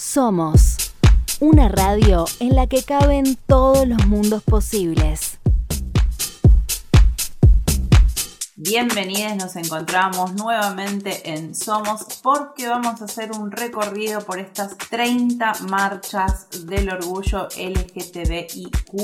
Somos 0.00 0.94
una 1.40 1.68
radio 1.68 2.24
en 2.40 2.56
la 2.56 2.66
que 2.66 2.82
caben 2.82 3.36
todos 3.46 3.86
los 3.86 4.06
mundos 4.06 4.42
posibles. 4.42 5.38
Bienvenidos, 8.56 9.36
nos 9.36 9.56
encontramos 9.56 10.32
nuevamente 10.32 11.30
en 11.30 11.54
Somos 11.54 12.18
porque 12.22 12.66
vamos 12.66 13.02
a 13.02 13.04
hacer 13.04 13.30
un 13.32 13.52
recorrido 13.52 14.22
por 14.22 14.38
estas 14.38 14.76
30 14.78 15.52
marchas 15.68 16.48
del 16.64 16.88
orgullo 16.88 17.48
LGTBIQ 17.58 18.94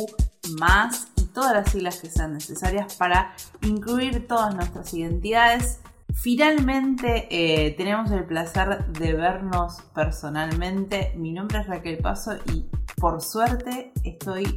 y 1.17 1.23
todas 1.27 1.53
las 1.53 1.73
siglas 1.73 2.01
que 2.01 2.09
sean 2.09 2.33
necesarias 2.33 2.95
para 2.95 3.35
incluir 3.61 4.27
todas 4.27 4.55
nuestras 4.55 4.95
identidades 4.95 5.79
Finalmente 6.17 7.29
eh, 7.30 7.73
tenemos 7.73 8.11
el 8.11 8.25
placer 8.25 8.87
de 8.87 9.12
vernos 9.12 9.82
personalmente. 9.95 11.12
Mi 11.17 11.32
nombre 11.32 11.61
es 11.61 11.67
Raquel 11.67 11.99
Paso 11.99 12.37
y 12.53 12.67
por 12.96 13.21
suerte 13.21 13.93
estoy 14.03 14.57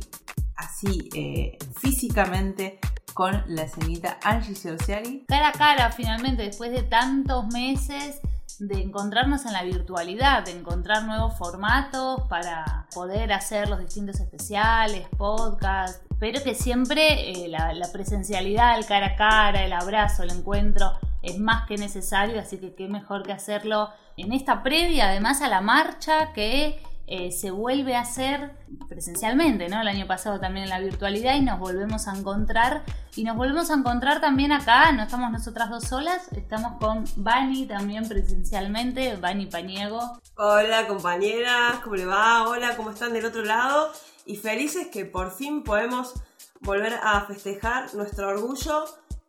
así 0.56 1.10
eh, 1.14 1.58
físicamente 1.76 2.80
con 3.14 3.44
la 3.48 3.68
señorita 3.68 4.18
Angie 4.24 4.56
Sorciari. 4.56 5.26
Cara 5.28 5.50
a 5.50 5.52
cara, 5.52 5.92
finalmente, 5.92 6.44
después 6.44 6.72
de 6.72 6.84
tantos 6.84 7.48
meses 7.48 8.22
de 8.60 8.82
encontrarnos 8.82 9.46
en 9.46 9.54
la 9.54 9.64
virtualidad, 9.64 10.46
de 10.46 10.52
encontrar 10.52 11.04
nuevos 11.04 11.38
formatos 11.38 12.22
para 12.30 12.88
poder 12.94 13.32
hacer 13.34 13.70
los 13.70 13.80
distintos 13.80 14.20
especiales, 14.20 15.08
podcasts, 15.18 16.02
pero 16.20 16.44
que 16.44 16.56
siempre 16.56 17.32
eh, 17.32 17.48
la, 17.48 17.74
la 17.74 17.92
presencialidad, 17.92 18.78
el 18.78 18.86
cara 18.86 19.08
a 19.08 19.16
cara, 19.16 19.64
el 19.64 19.74
abrazo, 19.74 20.24
el 20.24 20.32
encuentro 20.32 20.92
es 21.22 21.40
más 21.40 21.68
que 21.68 21.78
necesario, 21.78 22.40
así 22.40 22.58
que 22.58 22.74
qué 22.76 22.88
mejor 22.88 23.24
que 23.24 23.32
hacerlo 23.34 23.90
en 24.18 24.34
esta 24.34 24.64
previa, 24.64 25.10
además 25.10 25.42
a 25.42 25.48
la 25.48 25.62
marcha 25.62 26.34
que 26.34 26.82
eh, 27.12 27.32
se 27.32 27.50
vuelve 27.50 27.96
a 27.96 28.02
hacer 28.02 28.52
presencialmente, 28.88 29.68
¿no? 29.68 29.82
El 29.82 29.88
año 29.88 30.06
pasado 30.06 30.40
también 30.40 30.66
en 30.66 30.70
la 30.70 30.80
virtualidad 30.80 31.36
y 31.36 31.42
nos 31.42 31.60
volvemos 31.60 32.08
a 32.08 32.16
encontrar. 32.16 32.84
Y 33.16 33.24
nos 33.24 33.36
volvemos 33.36 33.72
a 33.72 33.74
encontrar 33.74 34.22
también 34.22 34.52
acá, 34.52 34.92
no 34.92 35.02
estamos 35.02 35.32
nosotras 35.32 35.72
dos 35.72 35.86
solas, 35.86 36.32
estamos 36.34 36.80
con 36.80 37.04
Bani 37.16 37.66
también 37.66 38.08
presencialmente, 38.08 39.16
Bani 39.16 39.48
Pañego. 39.48 40.22
Hola 40.38 40.86
compañeras, 40.88 41.80
¿cómo 41.84 41.96
le 41.96 42.06
va? 42.06 42.48
Hola, 42.48 42.78
¿cómo 42.78 42.92
están 42.92 43.12
del 43.14 43.26
otro 43.26 43.44
lado? 43.44 43.92
Y 44.26 44.36
felices 44.36 44.88
que 44.88 45.06
por 45.06 45.32
fin 45.32 45.64
podemos 45.64 46.14
volver 46.62 46.94
a 47.02 47.22
festejar 47.22 47.94
nuestro 47.96 48.30
orgullo 48.30 48.86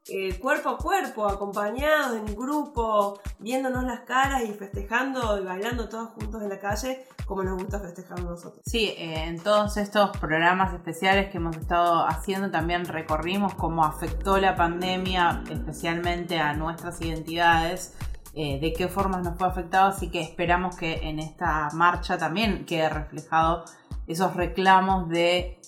eh, 0.08 0.38
cuerpo 0.38 0.70
a 0.70 0.78
cuerpo, 0.78 1.26
acompañados 1.26 2.16
en 2.16 2.34
grupo, 2.34 3.20
viéndonos 3.38 3.84
las 3.84 4.00
caras 4.00 4.42
y 4.42 4.52
festejando 4.52 5.38
y 5.38 5.44
bailando 5.44 5.88
todos 5.88 6.10
juntos 6.10 6.42
en 6.42 6.48
la 6.48 6.58
calle, 6.58 7.06
como 7.26 7.42
nos 7.42 7.58
gusta 7.58 7.78
festejar 7.80 8.22
nosotros. 8.22 8.62
Sí, 8.64 8.94
eh, 8.96 9.24
en 9.24 9.40
todos 9.40 9.76
estos 9.76 10.16
programas 10.16 10.72
especiales 10.74 11.30
que 11.30 11.36
hemos 11.36 11.56
estado 11.56 12.06
haciendo 12.06 12.50
también 12.50 12.86
recorrimos 12.86 13.54
cómo 13.54 13.84
afectó 13.84 14.38
la 14.38 14.56
pandemia 14.56 15.44
especialmente 15.50 16.38
a 16.38 16.54
nuestras 16.54 17.00
identidades. 17.00 17.94
Eh, 18.32 18.60
de 18.60 18.72
qué 18.72 18.86
formas 18.86 19.24
nos 19.24 19.36
fue 19.36 19.48
afectado, 19.48 19.88
así 19.88 20.08
que 20.08 20.20
esperamos 20.20 20.76
que 20.76 21.08
en 21.08 21.18
esta 21.18 21.68
marcha 21.72 22.16
también 22.16 22.64
quede 22.64 22.88
reflejado 22.88 23.64
esos 24.06 24.34
reclamos 24.34 25.08
de 25.08 25.60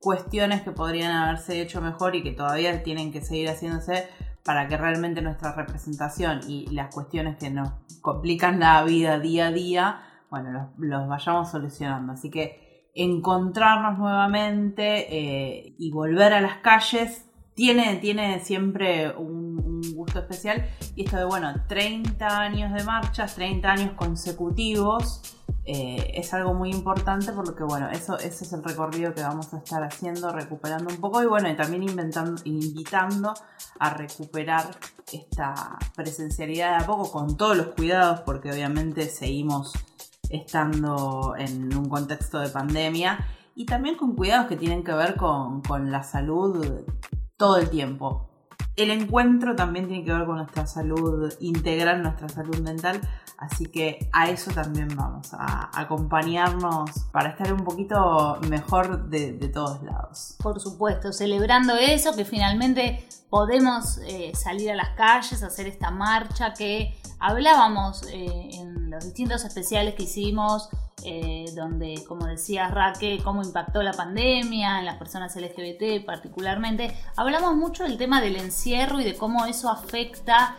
cuestiones 0.00 0.62
que 0.62 0.72
podrían 0.72 1.12
haberse 1.12 1.60
hecho 1.60 1.80
mejor 1.80 2.16
y 2.16 2.22
que 2.22 2.32
todavía 2.32 2.82
tienen 2.82 3.12
que 3.12 3.20
seguir 3.20 3.48
haciéndose 3.48 4.08
para 4.44 4.66
que 4.66 4.76
realmente 4.76 5.20
nuestra 5.20 5.52
representación 5.52 6.40
y 6.48 6.66
las 6.74 6.92
cuestiones 6.92 7.36
que 7.36 7.50
nos 7.50 7.70
complican 8.00 8.58
la 8.58 8.82
vida 8.82 9.18
día 9.18 9.48
a 9.48 9.52
día, 9.52 10.02
bueno, 10.30 10.72
los, 10.78 11.08
vayamos 11.08 11.50
solucionando. 11.50 12.12
Así 12.12 12.30
que 12.30 12.90
encontrarnos 12.94 13.98
nuevamente 13.98 15.06
eh, 15.14 15.74
y 15.78 15.90
volver 15.92 16.32
a 16.32 16.40
las 16.40 16.56
calles 16.58 17.26
tiene, 17.54 17.96
tiene 17.96 18.40
siempre 18.40 19.10
un, 19.10 19.58
un, 19.58 19.94
gusto 19.94 20.20
especial. 20.20 20.64
Y 20.96 21.04
esto 21.04 21.18
de, 21.18 21.24
bueno, 21.26 21.52
30 21.68 22.40
años 22.40 22.72
de 22.72 22.82
marchas, 22.84 23.34
30 23.34 23.70
años 23.70 23.92
consecutivos 23.92 25.39
eh, 25.72 26.14
es 26.14 26.34
algo 26.34 26.52
muy 26.52 26.72
importante 26.72 27.30
por 27.30 27.46
lo 27.46 27.54
que 27.54 27.62
bueno, 27.62 27.88
eso, 27.90 28.18
ese 28.18 28.42
es 28.42 28.52
el 28.52 28.64
recorrido 28.64 29.14
que 29.14 29.22
vamos 29.22 29.54
a 29.54 29.58
estar 29.58 29.84
haciendo, 29.84 30.32
recuperando 30.32 30.92
un 30.92 31.00
poco 31.00 31.22
y 31.22 31.26
bueno, 31.26 31.48
y 31.48 31.54
también 31.54 31.84
inventando, 31.84 32.42
invitando 32.42 33.34
a 33.78 33.90
recuperar 33.90 34.64
esta 35.12 35.78
presencialidad 35.94 36.76
de 36.76 36.84
a 36.84 36.86
poco 36.88 37.12
con 37.12 37.36
todos 37.36 37.56
los 37.56 37.68
cuidados 37.68 38.22
porque 38.22 38.50
obviamente 38.50 39.08
seguimos 39.08 39.72
estando 40.28 41.36
en 41.38 41.72
un 41.76 41.88
contexto 41.88 42.40
de 42.40 42.48
pandemia 42.48 43.24
y 43.54 43.64
también 43.64 43.96
con 43.96 44.16
cuidados 44.16 44.48
que 44.48 44.56
tienen 44.56 44.82
que 44.82 44.92
ver 44.92 45.14
con, 45.14 45.62
con 45.62 45.92
la 45.92 46.02
salud 46.02 46.84
todo 47.36 47.58
el 47.58 47.70
tiempo. 47.70 48.29
El 48.82 48.90
encuentro 48.90 49.54
también 49.54 49.88
tiene 49.88 50.04
que 50.04 50.12
ver 50.12 50.24
con 50.24 50.36
nuestra 50.36 50.66
salud 50.66 51.32
integral, 51.40 52.02
nuestra 52.02 52.28
salud 52.28 52.58
mental, 52.60 53.00
Así 53.40 53.64
que 53.64 54.10
a 54.12 54.28
eso 54.28 54.50
también 54.50 54.94
vamos, 54.94 55.32
a 55.32 55.70
acompañarnos 55.72 56.90
para 57.10 57.30
estar 57.30 57.50
un 57.54 57.64
poquito 57.64 58.38
mejor 58.50 59.08
de, 59.08 59.32
todos 59.48 59.82
lados. 59.82 60.36
Por 60.42 60.60
supuesto, 60.60 61.10
celebrando 61.14 61.74
eso, 61.74 62.14
que 62.14 62.26
finalmente 62.26 63.02
podemos 63.30 63.98
eh, 63.98 64.32
salir 64.34 64.72
a 64.72 64.74
las 64.74 64.90
calles, 64.90 65.42
hacer 65.42 65.68
esta 65.68 65.90
marcha 65.90 66.52
que 66.52 66.94
hablábamos 67.20 68.02
eh, 68.08 68.50
en 68.54 68.90
los 68.90 69.04
distintos 69.04 69.44
especiales 69.44 69.94
que 69.94 70.02
hicimos, 70.02 70.68
eh, 71.04 71.46
donde, 71.54 72.04
como 72.06 72.26
decía 72.26 72.68
Raque, 72.68 73.20
cómo 73.22 73.42
impactó 73.42 73.82
la 73.82 73.92
pandemia 73.92 74.80
en 74.80 74.84
las 74.84 74.96
personas 74.96 75.34
LGBT 75.36 76.04
particularmente. 76.04 76.94
Hablamos 77.16 77.54
mucho 77.56 77.84
del 77.84 77.96
tema 77.96 78.20
del 78.20 78.36
encierro 78.36 79.00
y 79.00 79.04
de 79.04 79.16
cómo 79.16 79.46
eso 79.46 79.70
afecta 79.70 80.56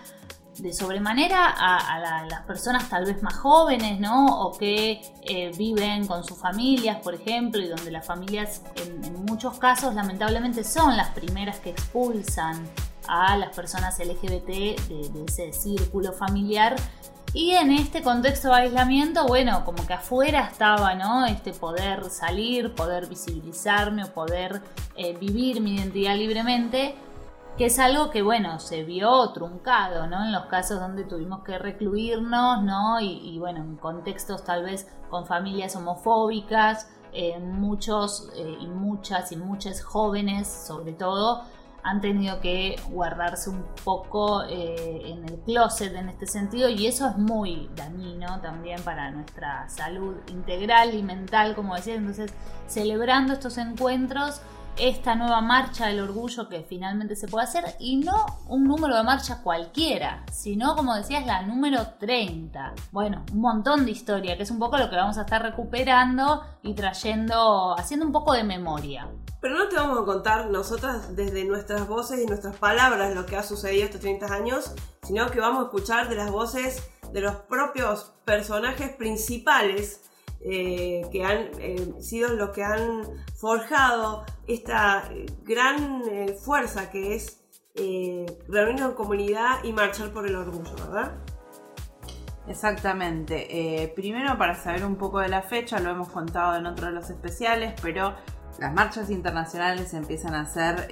de 0.57 0.73
sobremanera 0.73 1.47
a, 1.47 2.25
las 2.29 2.41
personas 2.41 2.89
tal 2.89 3.05
vez 3.05 3.21
más 3.23 3.35
jóvenes, 3.35 3.99
¿no? 3.99 4.41
O 4.41 4.57
que 4.57 5.01
eh, 5.23 5.51
viven 5.57 6.05
con 6.05 6.23
sus 6.23 6.37
familias, 6.37 6.97
por 7.01 7.15
ejemplo, 7.15 7.61
y 7.61 7.67
donde 7.67 7.91
las 7.91 8.05
familias 8.05 8.61
en, 8.75 9.25
muchos 9.25 9.57
casos 9.59 9.95
lamentablemente 9.95 10.63
son 10.63 10.97
las 10.97 11.09
primeras 11.09 11.59
que 11.59 11.69
expulsan 11.69 12.67
a 13.07 13.37
las 13.37 13.55
personas 13.55 13.97
LGBT 13.99 14.47
de, 14.47 15.23
ese 15.27 15.53
círculo 15.53 16.11
familiar. 16.11 16.75
Y 17.33 17.51
en 17.51 17.71
este 17.71 18.01
contexto 18.01 18.49
de 18.49 18.55
aislamiento, 18.55 19.25
bueno, 19.25 19.63
como 19.63 19.87
que 19.87 19.93
afuera 19.93 20.49
estaba, 20.51 20.95
¿no? 20.95 21.25
Este 21.25 21.53
poder 21.53 22.09
salir, 22.09 22.75
poder 22.75 23.07
visibilizarme 23.07 24.03
o 24.03 24.07
poder 24.13 24.61
eh, 24.97 25.15
vivir 25.17 25.61
mi 25.61 25.75
identidad 25.75 26.17
libremente 26.17 26.93
que 27.57 27.65
es 27.65 27.79
algo 27.79 28.09
que, 28.09 28.21
bueno, 28.21 28.59
se 28.59 28.83
vio 28.83 29.29
truncado, 29.33 30.07
¿no? 30.07 30.23
En 30.23 30.31
los 30.31 30.45
casos 30.45 30.79
donde 30.79 31.03
tuvimos 31.03 31.43
que 31.43 31.57
recluirnos, 31.57 32.63
¿no? 32.63 32.99
Y, 32.99 33.37
bueno, 33.39 33.59
en 33.59 33.75
contextos 33.75 34.43
tal 34.43 34.63
vez 34.63 34.87
con 35.09 35.25
familias 35.25 35.75
homofóbicas, 35.75 36.89
eh, 37.13 37.37
muchos 37.39 38.29
eh, 38.35 38.57
y 38.59 38.67
muchas 38.67 39.31
y 39.31 39.35
muchas 39.35 39.83
jóvenes, 39.83 40.47
sobre 40.47 40.93
todo, 40.93 41.43
han 41.83 41.99
tenido 41.99 42.39
que 42.39 42.75
guardarse 42.89 43.49
un 43.49 43.63
poco 43.83 44.43
eh, 44.43 45.01
en 45.05 45.27
el 45.27 45.39
closet 45.39 45.95
en 45.95 46.09
este 46.09 46.27
sentido 46.27 46.69
y 46.69 46.85
eso 46.85 47.07
es 47.07 47.17
muy 47.17 47.69
dañino 47.75 48.39
también 48.41 48.81
para 48.83 49.09
nuestra 49.11 49.67
salud 49.69 50.15
integral 50.27 50.93
y 50.93 51.01
mental, 51.01 51.55
como 51.55 51.75
decía. 51.75 51.95
Entonces, 51.95 52.33
celebrando 52.67 53.33
estos 53.33 53.57
encuentros, 53.57 54.41
esta 54.77 55.15
nueva 55.15 55.41
marcha 55.41 55.87
del 55.87 55.99
orgullo 55.99 56.49
que 56.49 56.61
finalmente 56.61 57.15
se 57.15 57.27
puede 57.27 57.45
hacer 57.45 57.75
y 57.79 57.97
no 57.97 58.25
un 58.47 58.65
número 58.65 58.95
de 58.95 59.03
marcha 59.03 59.41
cualquiera, 59.43 60.23
sino 60.31 60.75
como 60.75 60.95
decías 60.95 61.25
la 61.25 61.41
número 61.43 61.85
30. 61.99 62.73
Bueno, 62.91 63.23
un 63.31 63.41
montón 63.41 63.85
de 63.85 63.91
historia, 63.91 64.37
que 64.37 64.43
es 64.43 64.51
un 64.51 64.59
poco 64.59 64.77
lo 64.77 64.89
que 64.89 64.95
vamos 64.95 65.17
a 65.17 65.21
estar 65.21 65.41
recuperando 65.41 66.43
y 66.63 66.73
trayendo, 66.73 67.75
haciendo 67.77 68.05
un 68.05 68.11
poco 68.11 68.33
de 68.33 68.43
memoria. 68.43 69.07
Pero 69.41 69.55
no 69.57 69.67
te 69.67 69.75
vamos 69.75 69.99
a 69.99 70.05
contar 70.05 70.49
nosotras 70.49 71.15
desde 71.15 71.45
nuestras 71.45 71.87
voces 71.87 72.21
y 72.21 72.27
nuestras 72.27 72.55
palabras 72.55 73.15
lo 73.15 73.25
que 73.25 73.37
ha 73.37 73.43
sucedido 73.43 73.85
estos 73.85 74.01
30 74.01 74.31
años, 74.33 74.73
sino 75.01 75.29
que 75.31 75.39
vamos 75.39 75.61
a 75.61 75.65
escuchar 75.65 76.09
de 76.09 76.15
las 76.15 76.31
voces 76.31 76.89
de 77.11 77.21
los 77.21 77.35
propios 77.35 78.13
personajes 78.23 78.95
principales 78.95 80.01
eh, 80.43 81.03
que 81.11 81.23
han 81.23 81.49
eh, 81.59 81.93
sido 81.99 82.29
los 82.29 82.49
que 82.49 82.63
han 82.63 83.03
forjado 83.35 84.25
esta 84.47 85.07
gran 85.43 86.01
eh, 86.09 86.33
fuerza 86.33 86.89
que 86.89 87.13
es 87.13 87.37
reunirnos 88.47 88.89
en 88.89 88.95
comunidad 88.95 89.63
y 89.63 89.71
marchar 89.71 90.11
por 90.11 90.27
el 90.27 90.35
orgullo, 90.35 90.73
¿verdad? 90.75 91.13
Exactamente. 92.47 93.93
primero 93.95 94.37
para 94.37 94.55
saber 94.55 94.83
un 94.83 94.97
poco 94.97 95.19
de 95.19 95.29
la 95.29 95.41
fecha, 95.41 95.79
lo 95.79 95.91
hemos 95.91 96.09
contado 96.09 96.57
en 96.57 96.65
otro 96.65 96.87
de 96.87 96.91
los 96.91 97.09
especiales, 97.09 97.73
pero 97.81 98.13
las 98.59 98.73
marchas 98.73 99.09
internacionales 99.09 99.93
empiezan 99.93 100.35
a 100.35 100.45
ser 100.45 100.87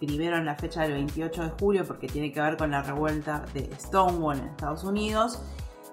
primero 0.00 0.38
en 0.38 0.44
la 0.44 0.56
fecha 0.56 0.82
del 0.82 0.94
28 0.94 1.42
de 1.44 1.50
julio 1.50 1.84
porque 1.86 2.08
tiene 2.08 2.32
que 2.32 2.40
ver 2.40 2.56
con 2.56 2.72
la 2.72 2.82
revuelta 2.82 3.44
de 3.54 3.70
Stonewall 3.78 4.38
en 4.38 4.46
Estados 4.48 4.82
Unidos. 4.82 5.40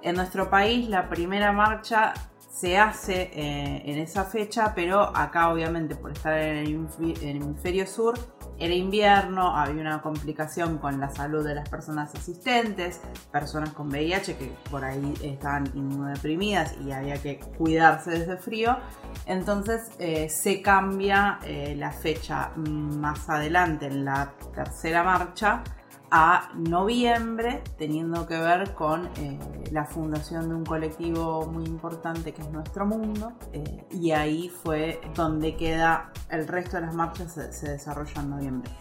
En 0.01 0.15
nuestro 0.15 0.49
país 0.49 0.89
la 0.89 1.07
primera 1.07 1.51
marcha 1.51 2.13
se 2.49 2.77
hace 2.77 3.29
eh, 3.33 3.83
en 3.85 3.99
esa 3.99 4.25
fecha, 4.25 4.73
pero 4.75 5.15
acá 5.15 5.51
obviamente 5.53 5.95
por 5.95 6.11
estar 6.11 6.37
en 6.37 6.57
el, 6.57 7.35
hemisferio 7.35 7.85
sur 7.85 8.17
era 8.57 8.73
invierno, 8.73 9.55
había 9.55 9.81
una 9.81 10.01
complicación 10.01 10.79
con 10.79 10.99
la 10.99 11.09
salud 11.09 11.45
de 11.45 11.55
las 11.55 11.69
personas 11.69 12.13
asistentes, 12.13 12.99
personas 13.31 13.69
con 13.71 13.87
VIH 13.87 14.35
que 14.35 14.51
por 14.69 14.83
ahí 14.83 15.13
estaban 15.23 15.71
inmunodeprimidas 15.73 16.75
y 16.85 16.91
había 16.91 17.21
que 17.21 17.39
cuidarse 17.39 18.11
de 18.11 18.23
ese 18.23 18.37
frío. 18.37 18.77
Entonces 19.25 19.91
eh, 19.99 20.27
se 20.27 20.61
cambia 20.61 21.39
eh, 21.45 21.75
la 21.77 21.91
fecha 21.91 22.51
más 22.57 23.29
adelante 23.29 23.85
en 23.85 24.03
la 24.03 24.33
tercera 24.53 25.03
marcha 25.03 25.63
a 26.11 26.49
noviembre, 26.55 27.61
teniendo 27.77 28.27
que 28.27 28.37
ver 28.37 28.73
con 28.73 29.07
eh, 29.17 29.39
la 29.71 29.85
fundación 29.85 30.49
de 30.49 30.55
un 30.55 30.65
colectivo 30.65 31.45
muy 31.45 31.65
importante 31.65 32.33
que 32.33 32.41
es 32.41 32.49
Nuestro 32.49 32.85
Mundo, 32.85 33.33
eh, 33.53 33.85
y 33.91 34.11
ahí 34.11 34.49
fue 34.49 34.99
donde 35.15 35.55
queda 35.55 36.11
el 36.29 36.47
resto 36.47 36.77
de 36.77 36.83
las 36.83 36.95
marchas 36.95 37.33
se, 37.33 37.51
se 37.53 37.69
desarrolla 37.69 38.21
en 38.21 38.29
noviembre. 38.29 38.71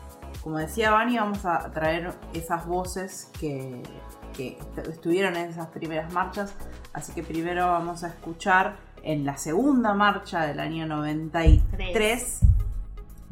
Como 0.43 0.59
decía 0.59 0.91
Vani, 0.91 1.19
vamos 1.19 1.45
a 1.45 1.71
traer 1.73 2.15
esas 2.33 2.67
voces 2.67 3.31
que, 3.39 3.83
que 4.35 4.59
estuvieron 4.89 5.37
en 5.37 5.51
esas 5.51 5.67
primeras 5.69 6.13
marchas, 6.13 6.55
así 6.93 7.13
que 7.13 7.23
primero 7.23 7.67
vamos 7.67 8.05
a 8.05 8.09
escuchar 8.09 8.77
en 9.03 9.25
la 9.25 9.37
segunda 9.37 9.95
marcha 9.95 10.47
del 10.47 10.61
año 10.61 10.87
93 10.87 12.41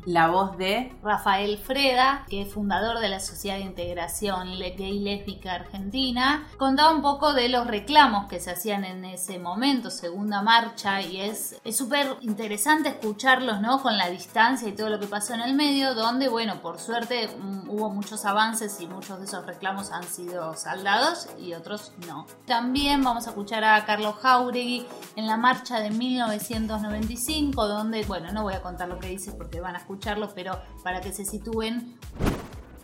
la 0.06 0.28
voz 0.28 0.56
de 0.56 0.96
Rafael 1.02 1.58
Freda, 1.58 2.24
que 2.28 2.42
es 2.42 2.52
fundador 2.52 3.00
de 3.00 3.08
la 3.08 3.18
Sociedad 3.18 3.56
de 3.56 3.64
Integración 3.64 4.56
Gay 4.56 5.00
Lésbica 5.00 5.54
Argentina, 5.54 6.46
contaba 6.56 6.94
un 6.94 7.02
poco 7.02 7.34
de 7.34 7.48
los 7.48 7.66
reclamos 7.66 8.26
que 8.28 8.38
se 8.38 8.52
hacían 8.52 8.84
en 8.84 9.04
ese 9.04 9.40
momento, 9.40 9.90
segunda 9.90 10.42
marcha, 10.42 11.02
y 11.02 11.20
es 11.20 11.60
súper 11.72 12.16
interesante 12.20 12.90
escucharlos, 12.90 13.60
¿no? 13.60 13.82
Con 13.82 13.98
la 13.98 14.08
distancia 14.08 14.68
y 14.68 14.72
todo 14.72 14.90
lo 14.90 15.00
que 15.00 15.08
pasó 15.08 15.34
en 15.34 15.40
el 15.40 15.54
medio, 15.54 15.94
donde, 15.94 16.28
bueno, 16.28 16.62
por 16.62 16.78
suerte 16.78 17.28
mm, 17.28 17.68
hubo 17.68 17.90
muchos 17.90 18.24
avances 18.24 18.80
y 18.80 18.86
muchos 18.86 19.18
de 19.18 19.24
esos 19.24 19.44
reclamos 19.44 19.90
han 19.90 20.04
sido 20.04 20.54
saldados 20.54 21.28
y 21.40 21.54
otros 21.54 21.92
no. 22.06 22.26
También 22.46 23.02
vamos 23.02 23.26
a 23.26 23.30
escuchar 23.30 23.64
a 23.64 23.84
Carlos 23.84 24.14
Jauregui 24.22 24.86
en 25.16 25.26
la 25.26 25.36
marcha 25.36 25.80
de 25.80 25.90
1995, 25.90 27.66
donde, 27.66 28.04
bueno, 28.04 28.30
no 28.32 28.44
voy 28.44 28.54
a 28.54 28.62
contar 28.62 28.88
lo 28.88 29.00
que 29.00 29.08
dice 29.08 29.32
porque 29.32 29.60
van 29.60 29.74
a 29.74 29.78
escuchar 29.78 29.95
pero 30.34 30.58
para 30.82 31.00
que 31.00 31.12
se 31.12 31.24
sitúen. 31.24 31.96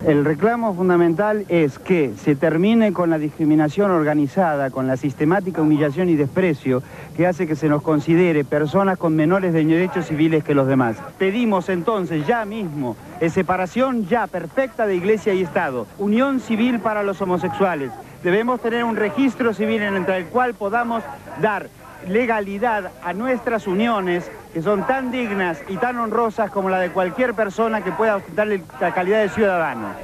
El 0.06 0.24
reclamo 0.24 0.74
fundamental 0.74 1.44
es 1.48 1.78
que 1.78 2.12
se 2.16 2.34
termine 2.34 2.92
con 2.92 3.08
la 3.08 3.18
discriminación 3.18 3.92
organizada, 3.92 4.70
con 4.70 4.88
la 4.88 4.96
sistemática 4.96 5.62
humillación 5.62 6.08
y 6.08 6.16
desprecio 6.16 6.82
que 7.16 7.28
hace 7.28 7.46
que 7.46 7.54
se 7.54 7.68
nos 7.68 7.82
considere 7.82 8.44
personas 8.44 8.98
con 8.98 9.14
menores 9.14 9.52
derechos 9.52 10.06
civiles 10.06 10.42
que 10.42 10.56
los 10.56 10.66
demás. 10.66 10.96
Pedimos 11.18 11.68
entonces 11.68 12.26
ya 12.26 12.44
mismo 12.44 12.96
separación 13.30 14.08
ya 14.08 14.26
perfecta 14.26 14.88
de 14.88 14.96
iglesia 14.96 15.34
y 15.34 15.42
Estado, 15.42 15.86
unión 15.98 16.40
civil 16.40 16.80
para 16.80 17.04
los 17.04 17.22
homosexuales. 17.22 17.92
Debemos 18.24 18.60
tener 18.60 18.82
un 18.82 18.96
registro 18.96 19.54
civil 19.54 19.82
en 19.82 19.94
el 19.94 20.26
cual 20.26 20.54
podamos 20.54 21.04
dar 21.40 21.68
legalidad 22.08 22.90
a 23.02 23.12
nuestras 23.12 23.66
uniones 23.66 24.30
que 24.52 24.62
son 24.62 24.86
tan 24.86 25.10
dignas 25.10 25.62
y 25.68 25.76
tan 25.76 25.98
honrosas 25.98 26.50
como 26.50 26.68
la 26.68 26.78
de 26.80 26.90
cualquier 26.90 27.34
persona 27.34 27.82
que 27.82 27.92
pueda 27.92 28.20
darle 28.34 28.62
la 28.80 28.92
calidad 28.92 29.22
de 29.22 29.28
ciudadano. 29.28 29.94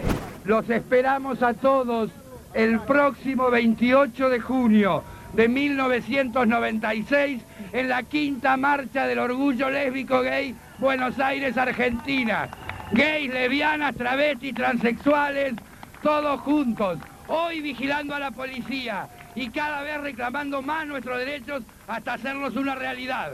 Los 0.44 0.68
esperamos 0.70 1.42
a 1.42 1.54
todos 1.54 2.10
el 2.54 2.80
próximo 2.80 3.50
28 3.50 4.28
de 4.30 4.40
junio 4.40 5.02
de 5.34 5.48
1996 5.48 7.42
en 7.72 7.88
la 7.88 8.02
quinta 8.02 8.56
marcha 8.56 9.06
del 9.06 9.18
orgullo 9.18 9.68
lésbico 9.68 10.22
gay 10.22 10.54
Buenos 10.78 11.18
Aires, 11.18 11.58
Argentina. 11.58 12.48
Gays, 12.92 13.32
lesbianas, 13.34 13.96
travestis, 13.96 14.54
transexuales, 14.54 15.54
todos 16.02 16.40
juntos. 16.40 16.98
Hoy 17.26 17.60
vigilando 17.60 18.14
a 18.14 18.20
la 18.20 18.30
policía 18.30 19.08
y 19.34 19.50
cada 19.50 19.82
vez 19.82 20.00
reclamando 20.00 20.62
más 20.62 20.86
nuestros 20.86 21.18
derechos 21.18 21.62
hasta 21.86 22.14
hacerlos 22.14 22.56
una 22.56 22.74
realidad. 22.74 23.32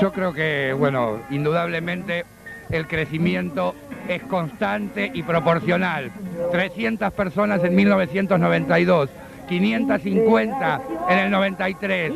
Yo 0.00 0.12
creo 0.12 0.32
que, 0.32 0.74
bueno, 0.76 1.20
indudablemente 1.30 2.24
el 2.70 2.86
crecimiento 2.86 3.74
es 4.08 4.22
constante 4.24 5.10
y 5.12 5.22
proporcional. 5.22 6.10
300 6.52 7.12
personas 7.12 7.62
en 7.64 7.74
1992, 7.74 9.08
550 9.48 10.80
en 11.08 11.18
el 11.18 11.30
93, 11.30 12.12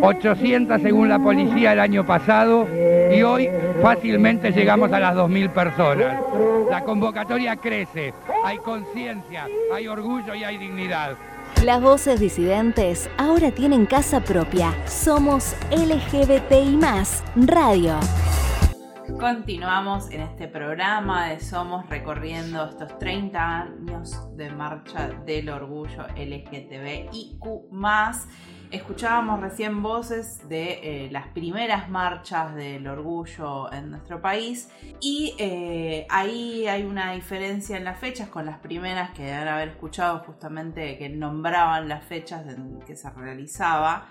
800 0.00 0.82
según 0.82 1.08
la 1.08 1.18
policía 1.18 1.72
el 1.72 1.80
año 1.80 2.06
pasado 2.06 2.66
y 3.12 3.22
hoy 3.22 3.48
fácilmente 3.82 4.50
llegamos 4.50 4.92
a 4.92 5.00
las 5.00 5.14
2.000 5.14 5.50
personas. 5.50 6.20
La 6.70 6.82
convocatoria 6.82 7.56
crece, 7.56 8.14
hay 8.44 8.58
conciencia, 8.58 9.46
hay 9.72 9.86
orgullo 9.86 10.34
y 10.34 10.44
hay 10.44 10.56
dignidad. 10.56 11.16
Las 11.64 11.80
voces 11.80 12.18
disidentes 12.18 13.08
ahora 13.18 13.52
tienen 13.52 13.86
casa 13.86 14.18
propia. 14.18 14.74
Somos 14.88 15.54
LGBTI 15.70 16.76
Radio. 17.46 18.00
Continuamos 19.20 20.10
en 20.10 20.22
este 20.22 20.48
programa 20.48 21.28
de 21.28 21.38
Somos 21.38 21.88
recorriendo 21.88 22.68
estos 22.68 22.98
30 22.98 23.60
años 23.60 24.36
de 24.36 24.50
marcha 24.50 25.10
del 25.24 25.50
orgullo 25.50 26.08
LGTBIQ 26.16 27.70
Escuchábamos 28.72 29.38
recién 29.42 29.82
voces 29.82 30.48
de 30.48 31.04
eh, 31.04 31.10
las 31.10 31.28
primeras 31.28 31.90
marchas 31.90 32.54
del 32.54 32.86
orgullo 32.86 33.70
en 33.70 33.90
nuestro 33.90 34.22
país 34.22 34.70
y 34.98 35.34
eh, 35.38 36.06
ahí 36.08 36.66
hay 36.66 36.84
una 36.84 37.12
diferencia 37.12 37.76
en 37.76 37.84
las 37.84 37.98
fechas 37.98 38.30
con 38.30 38.46
las 38.46 38.60
primeras 38.60 39.10
que 39.10 39.24
deben 39.24 39.46
haber 39.46 39.68
escuchado 39.68 40.20
justamente 40.20 40.96
que 40.96 41.10
nombraban 41.10 41.86
las 41.86 42.02
fechas 42.02 42.46
en 42.48 42.80
que 42.80 42.96
se 42.96 43.10
realizaba. 43.10 44.06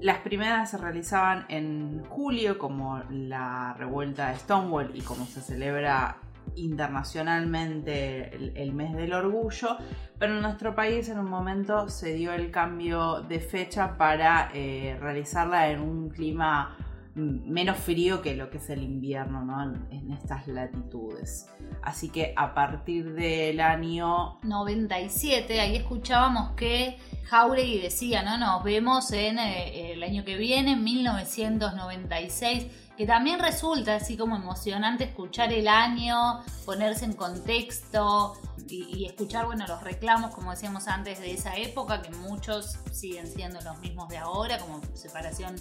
Las 0.00 0.18
primeras 0.18 0.72
se 0.72 0.78
realizaban 0.78 1.46
en 1.48 2.02
julio 2.08 2.58
como 2.58 3.04
la 3.08 3.74
revuelta 3.74 4.30
de 4.30 4.38
Stonewall 4.38 4.90
y 4.96 5.02
como 5.02 5.26
se 5.26 5.40
celebra 5.40 6.16
internacionalmente 6.56 8.34
el, 8.60 8.72
mes 8.72 8.94
del 8.94 9.12
orgullo, 9.12 9.76
pero 10.18 10.34
en 10.34 10.42
nuestro 10.42 10.74
país 10.74 11.08
en 11.08 11.18
un 11.18 11.28
momento 11.28 11.88
se 11.88 12.14
dio 12.14 12.32
el 12.32 12.50
cambio 12.50 13.22
de 13.22 13.40
fecha 13.40 13.96
para 13.96 14.50
eh, 14.54 14.96
realizarla 15.00 15.70
en 15.70 15.80
un 15.80 16.10
clima 16.10 16.76
menos 17.14 17.76
frío 17.78 18.22
que 18.22 18.34
lo 18.34 18.48
que 18.50 18.58
es 18.58 18.70
el 18.70 18.82
invierno 18.82 19.46
en, 19.90 20.12
estas 20.12 20.46
latitudes. 20.46 21.46
Así 21.82 22.08
que 22.08 22.32
a 22.36 22.54
partir 22.54 23.12
del 23.14 23.60
año 23.60 24.38
97, 24.42 25.60
ahí 25.60 25.76
escuchábamos 25.76 26.52
que 26.52 26.98
Jauregui 27.24 27.80
decía, 27.80 28.22
¿no? 28.22 28.38
Nos 28.38 28.64
vemos 28.64 29.12
en 29.12 29.38
eh, 29.38 29.92
el 29.92 30.02
año 30.02 30.24
que 30.24 30.36
viene, 30.36 30.76
1996 30.76 32.66
que 32.96 33.06
también 33.06 33.40
resulta 33.40 33.96
así 33.96 34.16
como 34.16 34.36
emocionante 34.36 35.04
escuchar 35.04 35.52
el 35.52 35.66
año, 35.66 36.40
ponerse 36.64 37.04
en 37.04 37.14
contexto 37.14 38.34
y, 38.68 39.06
escuchar, 39.06 39.46
bueno, 39.46 39.66
los 39.66 39.82
reclamos, 39.82 40.34
como 40.34 40.50
decíamos 40.50 40.88
antes, 40.88 41.20
de 41.20 41.32
esa 41.32 41.56
época, 41.56 42.00
que 42.00 42.10
muchos 42.10 42.78
siguen 42.90 43.26
siendo 43.26 43.60
los 43.60 43.78
mismos 43.80 44.08
de 44.08 44.18
ahora, 44.18 44.58
como 44.58 44.80
separación 44.94 45.56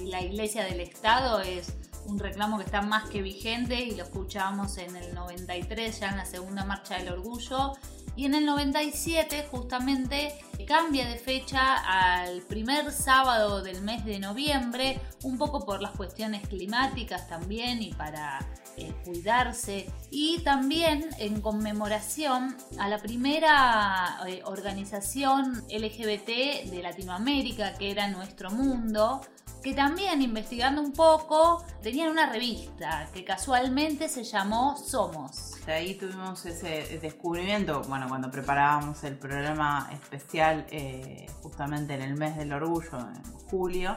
la 0.00 0.22
iglesia 0.22 0.64
del 0.64 0.80
Estado, 0.80 1.40
es 1.40 1.74
un 2.06 2.18
reclamo 2.18 2.58
que 2.58 2.64
está 2.64 2.82
más 2.82 3.08
que 3.08 3.22
vigente 3.22 3.80
y 3.80 3.94
lo 3.94 4.04
escuchamos 4.04 4.78
en 4.78 4.96
el 4.96 5.14
93, 5.14 6.00
ya 6.00 6.10
en 6.10 6.16
la 6.16 6.24
segunda 6.24 6.64
marcha 6.64 6.98
del 6.98 7.08
orgullo. 7.08 7.72
Y 8.14 8.26
en 8.26 8.34
el 8.34 8.44
97 8.44 9.48
justamente 9.50 10.34
cambia 10.66 11.08
de 11.08 11.16
fecha 11.16 11.76
al 11.76 12.42
primer 12.42 12.92
sábado 12.92 13.62
del 13.62 13.82
mes 13.82 14.04
de 14.04 14.18
noviembre, 14.18 15.00
un 15.22 15.38
poco 15.38 15.64
por 15.64 15.80
las 15.80 15.92
cuestiones 15.92 16.46
climáticas 16.46 17.26
también 17.26 17.82
y 17.82 17.92
para 17.94 18.38
eh, 18.76 18.92
cuidarse. 19.04 19.90
Y 20.10 20.40
también 20.40 21.08
en 21.18 21.40
conmemoración 21.40 22.56
a 22.78 22.88
la 22.88 22.98
primera 22.98 24.18
eh, 24.26 24.42
organización 24.44 25.64
LGBT 25.70 26.70
de 26.70 26.80
Latinoamérica, 26.82 27.74
que 27.74 27.90
era 27.90 28.08
Nuestro 28.08 28.50
Mundo, 28.50 29.20
que 29.62 29.74
también 29.74 30.22
investigando 30.22 30.82
un 30.82 30.92
poco 30.92 31.64
tenían 31.92 32.08
una 32.08 32.32
revista 32.32 33.06
que 33.12 33.22
casualmente 33.22 34.08
se 34.08 34.24
llamó 34.24 34.78
Somos. 34.78 35.62
De 35.66 35.74
ahí 35.74 35.94
tuvimos 35.94 36.46
ese 36.46 36.98
descubrimiento, 36.98 37.82
bueno, 37.82 38.08
cuando 38.08 38.30
preparábamos 38.30 39.04
el 39.04 39.18
programa 39.18 39.90
especial 39.92 40.64
eh, 40.70 41.26
justamente 41.42 41.92
en 41.92 42.00
el 42.00 42.14
mes 42.14 42.38
del 42.38 42.50
orgullo, 42.54 42.98
en 42.98 43.22
julio, 43.50 43.94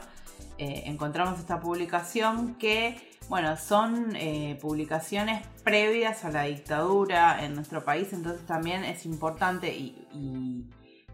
eh, 0.58 0.82
encontramos 0.84 1.38
esta 1.38 1.58
publicación 1.58 2.56
que, 2.56 3.16
bueno, 3.30 3.56
son 3.56 4.14
eh, 4.14 4.58
publicaciones 4.60 5.46
previas 5.64 6.22
a 6.26 6.30
la 6.30 6.42
dictadura 6.42 7.42
en 7.46 7.54
nuestro 7.54 7.82
país, 7.82 8.12
entonces 8.12 8.44
también 8.44 8.84
es 8.84 9.06
importante 9.06 9.74
y 9.74 10.66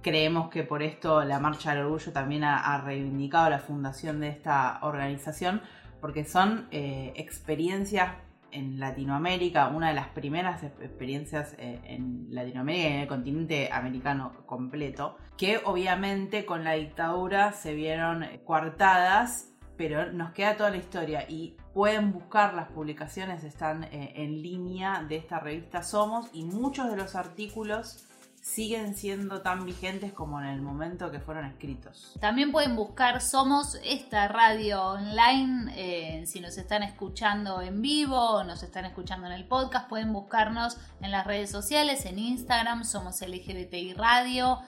creemos 0.02 0.50
que 0.50 0.64
por 0.64 0.82
esto 0.82 1.24
la 1.24 1.38
Marcha 1.38 1.70
del 1.70 1.84
Orgullo 1.84 2.12
también 2.12 2.44
ha, 2.44 2.78
reivindicado 2.84 3.48
la 3.48 3.60
fundación 3.60 4.20
de 4.20 4.28
esta 4.28 4.80
organización, 4.82 5.62
porque 6.02 6.24
son 6.24 6.66
eh, 6.72 7.12
experiencias 7.14 8.16
en 8.50 8.80
Latinoamérica, 8.80 9.68
una 9.68 9.88
de 9.88 9.94
las 9.94 10.08
primeras 10.08 10.62
experiencias 10.64 11.54
eh, 11.58 11.80
en 11.84 12.26
Latinoamérica 12.28 12.88
y 12.88 12.92
en 12.92 13.00
el 13.00 13.08
continente 13.08 13.72
americano 13.72 14.44
completo, 14.44 15.16
que 15.38 15.60
obviamente 15.64 16.44
con 16.44 16.64
la 16.64 16.72
dictadura 16.72 17.52
se 17.52 17.72
vieron 17.72 18.26
coartadas, 18.44 19.54
pero 19.78 20.12
nos 20.12 20.32
queda 20.32 20.56
toda 20.56 20.70
la 20.70 20.76
historia 20.76 21.24
y 21.28 21.56
pueden 21.72 22.12
buscar 22.12 22.52
las 22.52 22.68
publicaciones, 22.68 23.44
están 23.44 23.84
eh, 23.84 24.12
en 24.16 24.42
línea 24.42 25.04
de 25.08 25.16
esta 25.16 25.38
revista 25.38 25.84
Somos 25.84 26.28
y 26.32 26.44
muchos 26.44 26.90
de 26.90 26.96
los 26.96 27.14
artículos 27.14 28.11
siguen 28.42 28.94
siendo 28.96 29.40
tan 29.40 29.64
vigentes 29.64 30.12
como 30.12 30.40
en 30.40 30.48
el 30.48 30.60
momento 30.60 31.12
que 31.12 31.20
fueron 31.20 31.46
escritos. 31.46 32.12
También 32.20 32.50
pueden 32.50 32.74
buscar 32.74 33.20
Somos 33.22 33.78
esta 33.84 34.26
radio 34.28 34.82
online, 34.82 35.72
eh, 35.76 36.26
si 36.26 36.40
nos 36.40 36.58
están 36.58 36.82
escuchando 36.82 37.62
en 37.62 37.80
vivo 37.80 38.18
o 38.18 38.42
nos 38.42 38.64
están 38.64 38.84
escuchando 38.84 39.28
en 39.28 39.32
el 39.32 39.46
podcast, 39.46 39.88
pueden 39.88 40.12
buscarnos 40.12 40.76
en 41.00 41.12
las 41.12 41.24
redes 41.24 41.50
sociales, 41.50 42.04
en 42.04 42.18
Instagram, 42.18 42.82
Somos 42.84 43.22
LGBTI 43.22 43.94
Radio. 43.94 44.58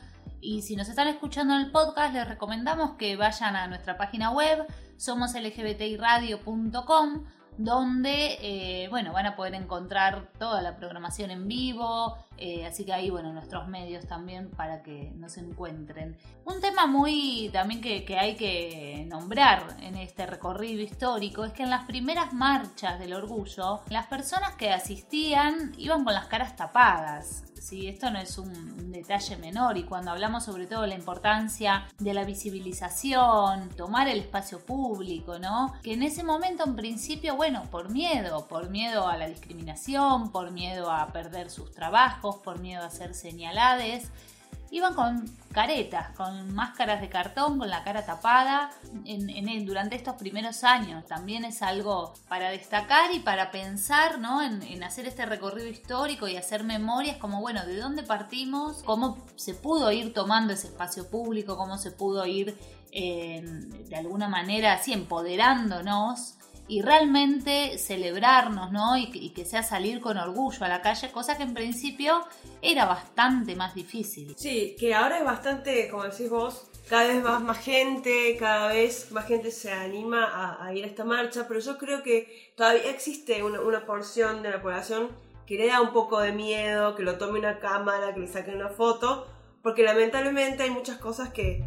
Y 0.40 0.62
si 0.62 0.76
nos 0.76 0.88
están 0.88 1.08
escuchando 1.08 1.54
en 1.54 1.62
el 1.62 1.72
podcast, 1.72 2.14
les 2.14 2.28
recomendamos 2.28 2.92
que 2.92 3.16
vayan 3.16 3.56
a 3.56 3.66
nuestra 3.66 3.98
página 3.98 4.30
web, 4.30 4.64
somoslgbtiradio.com 4.98 7.24
donde 7.56 8.38
eh, 8.40 8.88
bueno, 8.90 9.12
van 9.12 9.26
a 9.26 9.36
poder 9.36 9.54
encontrar 9.54 10.30
toda 10.38 10.62
la 10.62 10.76
programación 10.76 11.30
en 11.30 11.46
vivo, 11.46 12.16
eh, 12.36 12.66
así 12.66 12.84
que 12.84 12.92
ahí 12.92 13.10
bueno, 13.10 13.32
nuestros 13.32 13.68
medios 13.68 14.06
también 14.06 14.50
para 14.50 14.82
que 14.82 15.12
nos 15.16 15.36
encuentren. 15.36 16.16
Un 16.44 16.60
tema 16.60 16.86
muy 16.86 17.50
también 17.52 17.80
que, 17.80 18.04
que, 18.04 18.18
hay 18.18 18.34
que 18.36 19.06
nombrar 19.08 19.76
en 19.80 19.96
este 19.96 20.26
recorrido 20.26 20.82
histórico 20.82 21.44
es 21.44 21.52
que 21.52 21.62
en 21.62 21.70
las 21.70 21.84
primeras 21.86 22.32
marchas 22.32 22.98
del 22.98 23.12
orgullo, 23.14 23.82
las 23.88 24.06
personas 24.06 24.54
que 24.56 24.70
asistían 24.70 25.72
iban 25.78 26.04
con 26.04 26.14
las 26.14 26.26
caras 26.26 26.56
tapadas. 26.56 27.44
¿Sí? 27.64 27.88
Esto 27.88 28.10
no 28.10 28.18
es 28.18 28.36
un 28.36 28.92
detalle 28.92 29.36
menor 29.36 29.78
y 29.78 29.84
cuando 29.84 30.10
hablamos 30.10 30.44
sobre 30.44 30.66
todo 30.66 30.82
de 30.82 30.88
la 30.88 30.94
importancia 30.94 31.88
de 31.98 32.12
la 32.12 32.24
visibilización, 32.24 33.70
tomar 33.70 34.08
el 34.08 34.20
espacio 34.20 34.60
público, 34.60 35.38
¿no? 35.38 35.72
Que 35.82 35.94
en 35.94 36.02
ese 36.02 36.22
momento 36.22 36.64
en 36.64 36.76
principio, 36.76 37.36
bueno, 37.36 37.64
por 37.70 37.90
miedo, 37.90 38.46
por 38.48 38.68
miedo 38.68 39.08
a 39.08 39.16
la 39.16 39.28
discriminación, 39.28 40.30
por 40.30 40.50
miedo 40.50 40.90
a 40.90 41.06
perder 41.08 41.50
sus 41.50 41.72
trabajos, 41.72 42.36
por 42.36 42.58
miedo 42.60 42.84
a 42.84 42.90
ser 42.90 43.14
señalades, 43.14 44.10
iban 44.70 44.94
con 44.94 45.24
caretas, 45.52 46.10
con 46.16 46.52
máscaras 46.52 47.00
de 47.00 47.08
cartón, 47.08 47.58
con 47.58 47.70
la 47.70 47.84
cara 47.84 48.04
tapada 48.04 48.70
en, 49.04 49.66
durante 49.66 49.94
estos 49.94 50.16
primeros 50.16 50.64
años. 50.64 51.06
También 51.06 51.44
es 51.44 51.62
algo 51.62 52.12
para 52.28 52.50
destacar 52.50 53.12
y 53.12 53.20
para 53.20 53.50
pensar 53.50 54.18
¿no? 54.18 54.42
en, 54.42 54.82
hacer 54.82 55.06
este 55.06 55.26
recorrido 55.26 55.68
histórico 55.68 56.26
y 56.26 56.36
hacer 56.36 56.64
memorias 56.64 57.18
como, 57.18 57.40
bueno, 57.40 57.64
de 57.64 57.76
dónde 57.76 58.02
partimos, 58.02 58.82
cómo 58.82 59.18
se 59.36 59.54
pudo 59.54 59.92
ir 59.92 60.12
tomando 60.12 60.52
ese 60.52 60.66
espacio 60.66 61.08
público, 61.08 61.56
cómo 61.56 61.78
se 61.78 61.92
pudo 61.92 62.26
ir 62.26 62.58
eh, 62.90 63.42
de 63.88 63.96
alguna 63.96 64.28
manera 64.28 64.72
así 64.72 64.92
empoderándonos 64.92 66.34
y 66.66 66.80
realmente 66.80 67.76
celebrarnos, 67.78 68.72
¿no? 68.72 68.96
Y, 68.96 69.30
que 69.30 69.44
sea 69.44 69.62
salir 69.62 70.00
con 70.00 70.16
orgullo 70.16 70.64
a 70.64 70.68
la 70.68 70.80
calle, 70.80 71.10
cosa 71.12 71.36
que 71.36 71.42
en 71.42 71.54
principio 71.54 72.24
era 72.62 72.86
bastante 72.86 73.54
más 73.54 73.74
difícil. 73.74 74.34
Sí, 74.36 74.74
que 74.78 74.94
ahora 74.94 75.18
es 75.18 75.24
bastante, 75.24 75.88
como 75.88 76.04
decís 76.04 76.30
vos, 76.30 76.70
cada 76.88 77.08
vez 77.08 77.22
más, 77.22 77.42
más 77.42 77.58
gente, 77.58 78.36
cada 78.38 78.68
vez 78.68 79.10
más 79.12 79.26
gente 79.26 79.50
se 79.50 79.72
anima 79.72 80.58
a, 80.64 80.72
ir 80.74 80.84
a 80.84 80.86
esta 80.86 81.04
marcha, 81.04 81.46
pero 81.48 81.60
yo 81.60 81.76
creo 81.76 82.02
que 82.02 82.52
todavía 82.56 82.90
existe 82.90 83.42
una, 83.42 83.60
una, 83.60 83.84
porción 83.84 84.42
de 84.42 84.50
la 84.50 84.62
población 84.62 85.10
que 85.46 85.56
le 85.56 85.66
da 85.66 85.82
un 85.82 85.92
poco 85.92 86.20
de 86.20 86.32
miedo, 86.32 86.94
que 86.94 87.02
lo 87.02 87.18
tome 87.18 87.38
una 87.38 87.58
cámara, 87.58 88.14
que 88.14 88.20
le 88.20 88.28
saquen 88.28 88.56
una 88.56 88.70
foto, 88.70 89.26
porque 89.62 89.82
lamentablemente 89.82 90.62
hay 90.62 90.70
muchas 90.70 90.96
cosas 90.96 91.30
que, 91.30 91.62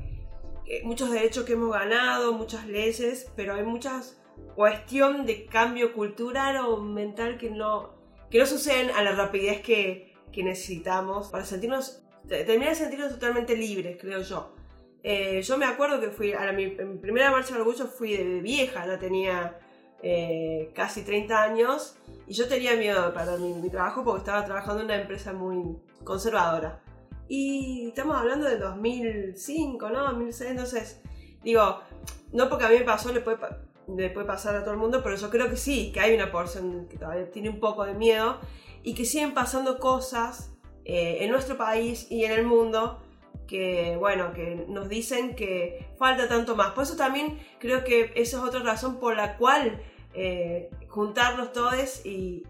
que 0.66 0.82
muchos 0.84 1.12
derechos 1.12 1.46
que 1.46 1.54
hemos 1.54 1.72
ganado, 1.72 2.34
muchas 2.34 2.66
leyes, 2.66 3.32
pero 3.36 3.54
hay 3.54 3.64
muchas 3.64 4.18
cuestión 4.56 5.26
de 5.26 5.46
cambio 5.46 5.94
cultural 5.94 6.58
o 6.58 6.78
mental 6.82 7.38
que 7.38 7.50
no, 7.50 7.94
que 8.30 8.40
no 8.40 8.46
suceden 8.46 8.90
a 8.92 9.04
la 9.04 9.12
rapidez 9.12 9.62
que, 9.62 10.16
que 10.32 10.44
necesitamos 10.44 11.30
para 11.30 11.46
sentirnos, 11.46 12.04
terminar 12.28 12.70
de 12.70 12.76
sentirnos 12.76 13.12
totalmente 13.12 13.56
libres, 13.56 13.98
creo 14.00 14.22
yo. 14.22 14.56
Eh, 15.04 15.42
yo 15.42 15.58
me 15.58 15.66
acuerdo 15.66 16.00
que 16.02 16.10
fui, 16.10 16.34
a 16.34 16.52
mi, 16.52 16.68
primera 16.68 17.32
marcha 17.32 17.54
de 17.54 17.62
orgullo 17.62 17.86
fui 17.88 18.18
de 18.18 18.42
vieja, 18.42 18.86
ya 18.86 19.00
tenía 19.00 19.60
eh, 20.02 20.72
casi 20.74 21.04
30 21.04 21.42
años 21.42 21.98
y 22.26 22.34
yo 22.34 22.48
tenía 22.48 22.76
miedo 22.76 23.14
para 23.14 23.38
mi, 23.38 23.54
mi, 23.54 23.70
trabajo 23.70 24.04
porque 24.04 24.20
estaba 24.20 24.44
trabajando 24.44 24.82
en 24.82 24.86
una 24.86 25.02
empresa 25.02 25.34
muy 25.34 25.78
conservadora. 26.04 26.82
Y 27.30 27.90
estamos 27.90 28.16
hablando 28.18 28.48
de 28.48 28.58
2005, 28.58 29.90
¿no? 29.90 30.04
2006, 30.04 30.52
entonces 30.52 31.02
digo, 31.44 31.82
no 32.34 32.50
porque 32.50 32.66
a 32.66 32.70
mí 32.70 32.80
me 32.80 32.86
pasó, 32.86 33.14
le 33.14 33.22
puede, 33.22 33.38
le 33.88 34.10
puede 34.10 34.26
pasar 34.26 34.56
a 34.56 34.62
todo 34.64 34.74
el 34.74 34.80
mundo, 34.80 35.02
pero 35.04 35.16
yo 35.16 35.30
creo 35.30 35.50
que 35.50 35.58
sí, 35.58 35.92
que 35.92 36.00
hay 36.00 36.14
una 36.14 36.32
porción 36.32 36.88
que 36.90 36.98
todavía 36.98 37.32
tiene 37.32 37.50
un 37.50 37.60
poco 37.60 37.86
de 37.86 37.94
miedo 37.94 38.40
y 38.84 38.94
que 38.94 39.06
siguen 39.06 39.34
pasando 39.34 39.80
cosas 39.80 40.52
eh, 40.86 41.18
en 41.22 41.32
nuestro 41.32 41.58
país 41.58 42.08
y 42.10 42.26
en 42.26 42.32
el 42.32 42.46
mundo 42.46 43.02
que, 43.48 43.96
bueno, 43.98 44.34
que 44.34 44.66
nos 44.68 44.90
dicen 44.90 45.36
que 45.36 45.88
falta 45.98 46.28
tanto 46.28 46.56
más. 46.56 46.72
Por 46.72 46.84
eso 46.84 46.96
también 46.96 47.40
creo 47.60 47.84
que 47.84 48.12
esa 48.16 48.38
es 48.38 48.44
otra 48.44 48.60
razón 48.60 49.00
por 49.00 49.16
la 49.16 49.38
cual 49.38 49.82
eh, 50.14 50.70
juntarnos 50.90 51.54
todos 51.54 52.06
y, 52.06 52.44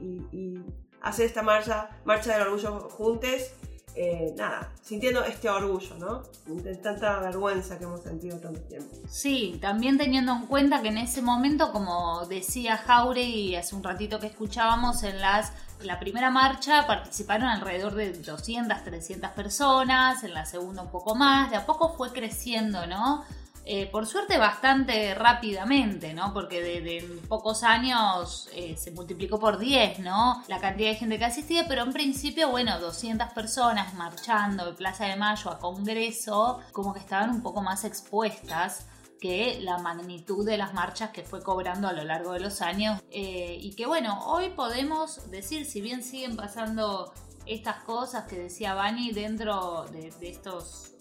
hacer 1.01 1.27
esta 1.27 1.44
marcha, 1.44 1.89
marcha 2.06 2.34
del 2.34 2.48
orgullo 2.48 2.89
juntos 2.89 3.53
eh, 3.99 4.31
nada, 4.37 4.71
sintiendo 4.79 5.23
este 5.23 5.49
orgullo, 5.49 5.95
¿no? 5.97 6.23
De 6.45 6.75
tanta 6.75 7.19
vergüenza 7.19 7.79
que 7.79 7.85
hemos 7.85 8.01
sentido 8.01 8.37
tanto 8.37 8.61
tiempo. 8.61 8.95
Sí, 9.09 9.57
también 9.59 9.97
teniendo 9.97 10.33
en 10.33 10.45
cuenta 10.45 10.83
que 10.83 10.89
en 10.89 10.99
ese 10.99 11.23
momento, 11.23 11.71
como 11.71 12.27
decía 12.27 12.77
Jauregui 12.77 13.55
hace 13.55 13.75
un 13.75 13.83
ratito 13.83 14.19
que 14.19 14.27
escuchábamos, 14.27 15.01
en 15.01 15.19
las 15.19 15.51
la 15.81 15.99
primera 15.99 16.29
marcha 16.29 16.85
participaron 16.85 17.47
alrededor 17.47 17.95
de 17.95 18.13
200, 18.13 18.83
300 18.83 19.31
personas, 19.31 20.23
en 20.23 20.33
la 20.33 20.45
segunda 20.45 20.83
un 20.83 20.91
poco 20.91 21.15
más, 21.15 21.49
de 21.49 21.57
a 21.57 21.65
poco 21.65 21.95
fue 21.95 22.11
creciendo, 22.11 22.85
¿no? 22.87 23.23
Eh, 23.69 23.86
por 23.88 24.07
suerte 24.07 24.38
bastante 24.38 25.13
rápidamente, 25.13 26.13
¿no? 26.13 26.33
Porque 26.33 26.62
de, 26.62 27.19
pocos 27.27 27.63
años 27.63 28.47
eh, 28.53 28.77
se 28.77 28.91
multiplicó 28.91 29.41
por 29.41 29.59
10, 29.59 30.00
¿no? 30.00 30.41
La 30.47 30.62
cantidad 30.62 30.91
de 30.91 30.95
gente 30.95 31.19
que 31.19 31.25
asistía, 31.25 31.65
pero 31.67 31.83
en 31.83 31.91
principio, 31.91 32.47
bueno, 32.47 32.79
200 32.79 33.33
personas 33.33 33.93
marchando 33.95 34.65
de 34.67 34.71
Plaza 34.71 35.07
de 35.07 35.17
Mayo 35.17 35.51
a 35.51 35.59
Congreso, 35.59 36.62
como 36.71 36.93
que 36.93 37.01
estaban 37.01 37.29
un 37.29 37.41
poco 37.41 37.62
más 37.62 37.83
expuestas 37.83 38.86
que 39.19 39.59
la 39.59 39.79
magnitud 39.79 40.45
de 40.45 40.57
las 40.57 40.74
marchas 40.74 41.09
que 41.09 41.24
fue 41.24 41.43
cobrando 41.43 41.89
a 41.89 41.91
lo 41.91 42.05
largo 42.05 42.31
de 42.31 42.39
los 42.39 42.62
años. 42.62 43.01
Eh, 43.12 43.57
y 43.59 43.75
que 43.75 43.86
bueno, 43.86 44.17
hoy 44.27 44.47
podemos 44.51 45.29
decir, 45.29 45.65
si 45.65 45.81
bien 45.81 46.03
siguen 46.03 46.38
pasando 46.38 47.12
estas 47.45 47.83
cosas 47.83 48.29
que 48.29 48.39
decía 48.39 48.75
Bani 48.75 49.12
dentro 49.12 49.88
de 49.91 50.09
estos 50.21 50.96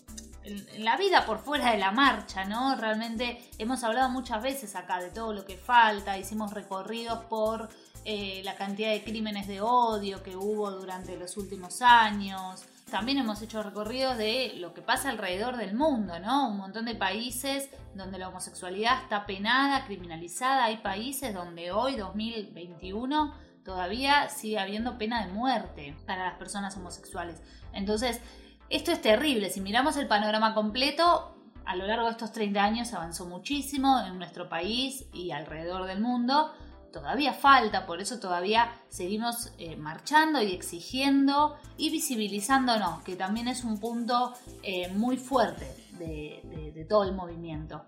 la 0.78 0.96
vida 0.96 1.26
por 1.26 1.38
fuera 1.38 1.72
de 1.72 1.78
la 1.78 1.90
marcha, 1.90 2.44
¿no? 2.44 2.76
Realmente 2.76 3.50
hemos 3.58 3.82
hablado 3.84 4.08
muchas 4.10 4.42
veces 4.42 4.76
acá 4.76 5.00
de 5.00 5.10
todo 5.10 5.32
lo 5.32 5.44
que 5.44 5.56
falta, 5.56 6.18
hicimos 6.18 6.52
recorridos 6.52 7.24
por 7.24 7.68
eh, 8.04 8.42
la 8.44 8.54
cantidad 8.54 8.90
de 8.90 9.02
crímenes 9.02 9.48
de 9.48 9.60
odio 9.60 10.22
que 10.22 10.36
hubo 10.36 10.70
durante 10.70 11.16
los 11.16 11.36
últimos 11.36 11.82
años. 11.82 12.64
También 12.90 13.18
hemos 13.18 13.42
hecho 13.42 13.62
recorridos 13.64 14.16
de 14.16 14.52
lo 14.58 14.72
que 14.72 14.82
pasa 14.82 15.10
alrededor 15.10 15.56
del 15.56 15.74
mundo, 15.74 16.18
¿no? 16.20 16.48
Un 16.50 16.58
montón 16.58 16.84
de 16.84 16.94
países 16.94 17.68
donde 17.94 18.18
la 18.18 18.28
homosexualidad 18.28 19.02
está 19.02 19.26
penada, 19.26 19.84
criminalizada. 19.86 20.66
Hay 20.66 20.76
países 20.76 21.34
donde 21.34 21.72
hoy, 21.72 21.96
2021, 21.96 23.34
todavía 23.64 24.28
sigue 24.28 24.60
habiendo 24.60 24.98
pena 24.98 25.26
de 25.26 25.32
muerte 25.32 25.96
para 26.06 26.26
las 26.26 26.38
personas 26.38 26.76
homosexuales. 26.76 27.42
Entonces, 27.72 28.20
esto 28.68 28.92
es 28.92 29.00
terrible, 29.00 29.50
si 29.50 29.60
miramos 29.60 29.96
el 29.96 30.08
panorama 30.08 30.54
completo, 30.54 31.34
a 31.64 31.76
lo 31.76 31.86
largo 31.86 32.06
de 32.06 32.12
estos 32.12 32.32
30 32.32 32.62
años 32.62 32.92
avanzó 32.92 33.26
muchísimo 33.26 34.00
en 34.06 34.18
nuestro 34.18 34.48
país 34.48 35.06
y 35.12 35.32
alrededor 35.32 35.86
del 35.86 36.00
mundo. 36.00 36.52
Todavía 36.92 37.32
falta, 37.32 37.86
por 37.86 38.00
eso 38.00 38.20
todavía 38.20 38.72
seguimos 38.88 39.52
eh, 39.58 39.76
marchando 39.76 40.40
y 40.40 40.52
exigiendo 40.52 41.56
y 41.76 41.90
visibilizándonos, 41.90 43.02
que 43.02 43.16
también 43.16 43.48
es 43.48 43.64
un 43.64 43.78
punto 43.78 44.32
eh, 44.62 44.88
muy 44.94 45.16
fuerte 45.16 45.66
de 45.98 46.86
todo 46.88 47.04
el 47.04 47.14
movimiento. 47.14 47.84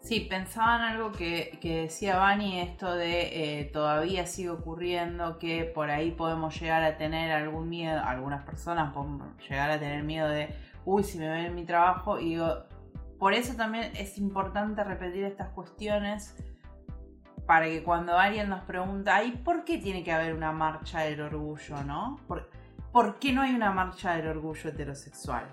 Sí, 0.00 0.20
pensaba 0.20 0.76
en 0.76 0.82
algo 0.82 1.12
que, 1.12 1.58
decía 1.62 2.16
Bani, 2.16 2.60
esto 2.60 2.94
de 2.94 3.60
eh, 3.60 3.64
todavía 3.66 4.26
sigue 4.26 4.50
ocurriendo, 4.50 5.38
que 5.38 5.64
por 5.64 5.90
ahí 5.90 6.10
podemos 6.10 6.58
llegar 6.58 6.82
a 6.82 6.96
tener 6.96 7.30
algún 7.30 7.68
miedo, 7.68 8.00
algunas 8.02 8.44
personas 8.44 8.92
podemos 8.94 9.28
llegar 9.48 9.70
a 9.70 9.78
tener 9.78 10.02
miedo 10.02 10.28
de 10.28 10.54
uy, 10.84 11.04
si 11.04 11.18
me 11.18 11.28
ven 11.28 11.46
en 11.46 11.54
mi 11.54 11.64
trabajo, 11.64 12.18
y 12.18 12.30
digo, 12.30 12.64
por 13.18 13.34
eso 13.34 13.54
también 13.54 13.92
es 13.94 14.16
importante 14.16 14.82
repetir 14.82 15.24
estas 15.24 15.50
cuestiones 15.50 16.34
para 17.46 17.66
que 17.66 17.82
cuando 17.82 18.16
alguien 18.16 18.48
nos 18.48 18.62
pregunta, 18.62 19.22
¿y 19.22 19.32
por 19.32 19.64
qué 19.64 19.78
tiene 19.78 20.02
que 20.02 20.12
haber 20.12 20.34
una 20.34 20.50
marcha 20.50 21.00
del 21.00 21.20
orgullo, 21.20 21.84
no? 21.84 22.18
¿Por, 22.26 22.48
¿por 22.90 23.18
qué 23.18 23.32
no 23.32 23.42
hay 23.42 23.54
una 23.54 23.70
marcha 23.70 24.16
del 24.16 24.28
orgullo 24.28 24.70
heterosexual? 24.70 25.44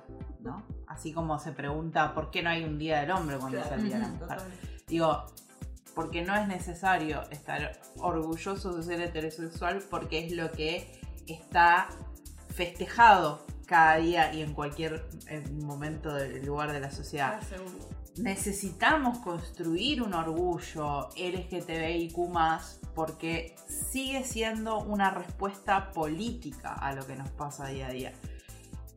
¿No? 0.48 0.64
Así 0.88 1.14
como 1.14 1.38
se 1.38 1.52
pregunta, 1.52 2.16
¿por 2.16 2.32
qué 2.32 2.42
no 2.42 2.50
hay 2.50 2.64
un 2.64 2.80
día 2.80 3.02
del 3.02 3.12
hombre 3.12 3.38
cuando 3.38 3.60
es 3.60 3.72
el 3.72 3.84
día 3.84 3.98
de 3.98 4.02
la 4.02 4.08
mujer? 4.08 4.40
Digo, 4.88 5.26
porque 5.94 6.24
no 6.24 6.36
es 6.36 6.48
necesario 6.48 7.22
estar 7.30 7.80
orgulloso 7.98 8.76
de 8.76 8.84
ser 8.84 9.02
heterosexual 9.02 9.84
porque 9.90 10.26
es 10.26 10.32
lo 10.32 10.52
que 10.52 11.00
está 11.28 11.90
festejado 12.56 13.46
cada 13.66 13.98
día 13.98 14.34
y 14.34 14.42
en 14.42 14.54
cualquier 14.54 15.08
momento 15.54 16.14
del 16.14 16.46
lugar 16.46 16.72
de 16.72 16.80
la 16.80 16.90
sociedad. 16.90 17.40
Necesitamos 18.18 19.20
construir 19.20 20.02
un 20.02 20.14
orgullo 20.14 21.10
LGTBIQ 21.18 22.16
porque 22.96 23.56
sigue 23.68 24.24
siendo 24.24 24.80
una 24.80 25.12
respuesta 25.12 25.92
política 25.92 26.74
a 26.74 26.94
lo 26.94 27.06
que 27.06 27.16
nos 27.16 27.30
pasa 27.30 27.68
día 27.68 27.88
a 27.88 27.92
día. 27.92 28.14